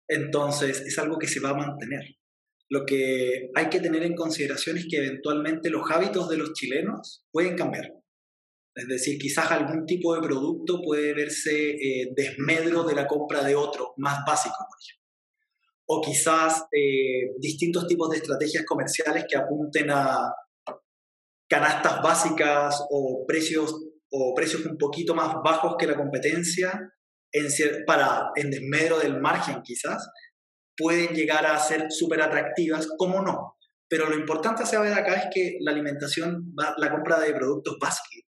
Entonces, 0.08 0.80
es 0.80 0.98
algo 0.98 1.18
que 1.18 1.28
se 1.28 1.40
va 1.40 1.50
a 1.50 1.54
mantener. 1.54 2.04
Lo 2.68 2.84
que 2.84 3.50
hay 3.54 3.68
que 3.68 3.80
tener 3.80 4.02
en 4.02 4.14
consideración 4.14 4.78
es 4.78 4.86
que 4.88 4.98
eventualmente 4.98 5.70
los 5.70 5.90
hábitos 5.90 6.28
de 6.28 6.36
los 6.36 6.52
chilenos 6.52 7.24
pueden 7.32 7.56
cambiar. 7.56 7.92
Es 8.74 8.86
decir, 8.86 9.18
quizás 9.18 9.50
algún 9.50 9.86
tipo 9.86 10.14
de 10.14 10.20
producto 10.20 10.80
puede 10.80 11.12
verse 11.12 11.70
eh, 11.70 12.12
desmedro 12.14 12.84
de 12.84 12.94
la 12.94 13.06
compra 13.06 13.42
de 13.42 13.56
otro, 13.56 13.94
más 13.96 14.20
básico, 14.26 14.54
por 14.56 14.78
ejemplo. 14.80 14.99
O 15.92 16.00
quizás 16.00 16.66
eh, 16.70 17.34
distintos 17.38 17.86
tipos 17.88 18.10
de 18.10 18.18
estrategias 18.18 18.64
comerciales 18.64 19.24
que 19.28 19.36
apunten 19.36 19.90
a 19.90 20.32
canastas 21.48 22.00
básicas 22.00 22.86
o 22.90 23.24
precios 23.26 23.74
o 24.12 24.34
precios 24.34 24.64
un 24.66 24.76
poquito 24.76 25.14
más 25.14 25.34
bajos 25.42 25.76
que 25.78 25.86
la 25.86 25.96
competencia, 25.96 26.92
en, 27.32 27.84
para, 27.86 28.30
en 28.34 28.50
desmedro 28.50 28.98
del 28.98 29.20
margen 29.20 29.62
quizás, 29.62 30.08
pueden 30.76 31.14
llegar 31.14 31.46
a 31.46 31.58
ser 31.58 31.86
súper 31.90 32.22
atractivas, 32.22 32.88
como 32.98 33.22
no. 33.22 33.56
Pero 33.88 34.08
lo 34.08 34.16
importante 34.16 34.62
a 34.62 34.66
saber 34.66 34.92
acá 34.92 35.14
es 35.14 35.26
que 35.32 35.56
la 35.60 35.72
alimentación, 35.72 36.52
la 36.76 36.90
compra 36.90 37.20
de 37.20 37.34
productos 37.34 37.76
básicos, 37.80 38.28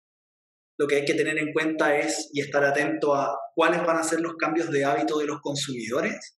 lo 0.79 0.87
que 0.87 0.97
hay 0.97 1.05
que 1.05 1.15
tener 1.15 1.39
en 1.39 1.53
cuenta 1.53 1.97
es 1.97 2.29
y 2.33 2.41
estar 2.41 2.63
atento 2.65 3.15
a 3.15 3.35
cuáles 3.55 3.85
van 3.85 3.97
a 3.97 4.05
ser 4.05 4.21
los 4.21 4.37
cambios 4.37 4.71
de 4.71 4.85
hábito 4.85 5.19
de 5.19 5.27
los 5.27 5.41
consumidores 5.41 6.36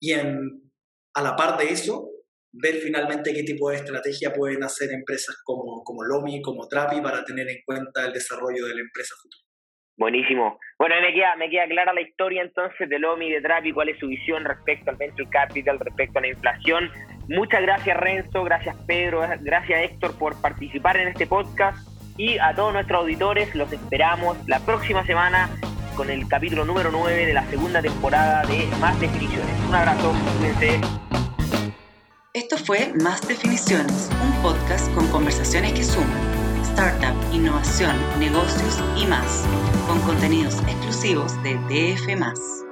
y 0.00 0.12
en, 0.12 0.72
a 1.14 1.22
la 1.22 1.36
par 1.36 1.58
de 1.58 1.72
eso, 1.72 2.08
ver 2.52 2.74
finalmente 2.76 3.32
qué 3.32 3.42
tipo 3.42 3.70
de 3.70 3.76
estrategia 3.76 4.32
pueden 4.32 4.62
hacer 4.64 4.90
empresas 4.92 5.36
como, 5.44 5.82
como 5.84 6.02
Lomi, 6.02 6.42
como 6.42 6.66
Trapi, 6.66 7.00
para 7.00 7.24
tener 7.24 7.48
en 7.48 7.58
cuenta 7.64 8.06
el 8.06 8.12
desarrollo 8.12 8.66
de 8.66 8.74
la 8.74 8.80
empresa 8.80 9.14
futura. 9.20 9.50
Buenísimo. 9.96 10.58
Bueno, 10.78 10.94
me 11.02 11.12
queda, 11.12 11.36
me 11.36 11.50
queda 11.50 11.66
clara 11.68 11.92
la 11.92 12.00
historia 12.00 12.40
entonces 12.42 12.88
de 12.88 12.98
Lomi 12.98 13.30
de 13.30 13.42
Trapi, 13.42 13.72
cuál 13.72 13.90
es 13.90 13.98
su 13.98 14.08
visión 14.08 14.44
respecto 14.44 14.90
al 14.90 14.96
venture 14.96 15.28
capital, 15.28 15.78
respecto 15.78 16.18
a 16.18 16.22
la 16.22 16.28
inflación. 16.28 16.90
Muchas 17.28 17.60
gracias 17.60 17.96
Renzo, 17.98 18.42
gracias 18.42 18.74
Pedro, 18.86 19.20
gracias 19.42 19.82
Héctor 19.82 20.18
por 20.18 20.40
participar 20.40 20.96
en 20.96 21.08
este 21.08 21.26
podcast 21.26 21.86
y 22.16 22.38
a 22.38 22.54
todos 22.54 22.72
nuestros 22.72 23.02
auditores 23.02 23.54
los 23.54 23.72
esperamos 23.72 24.36
la 24.48 24.58
próxima 24.60 25.04
semana 25.06 25.48
con 26.00 26.08
el 26.08 26.26
capítulo 26.26 26.64
número 26.64 26.90
9 26.90 27.26
de 27.26 27.34
la 27.34 27.46
segunda 27.50 27.82
temporada 27.82 28.46
de 28.46 28.66
Más 28.80 28.98
Definiciones. 28.98 29.54
Un 29.68 29.74
abrazo, 29.74 30.14
cuídense. 30.38 30.80
Esto 32.32 32.56
fue 32.56 32.94
Más 33.02 33.20
Definiciones, 33.28 34.08
un 34.24 34.32
podcast 34.40 34.90
con 34.94 35.06
conversaciones 35.08 35.74
que 35.74 35.84
suman 35.84 36.08
startup, 36.62 37.14
innovación, 37.34 37.94
negocios 38.18 38.82
y 38.96 39.04
más, 39.04 39.44
con 39.86 40.00
contenidos 40.00 40.54
exclusivos 40.60 41.34
de 41.42 41.56
DF. 41.68 42.69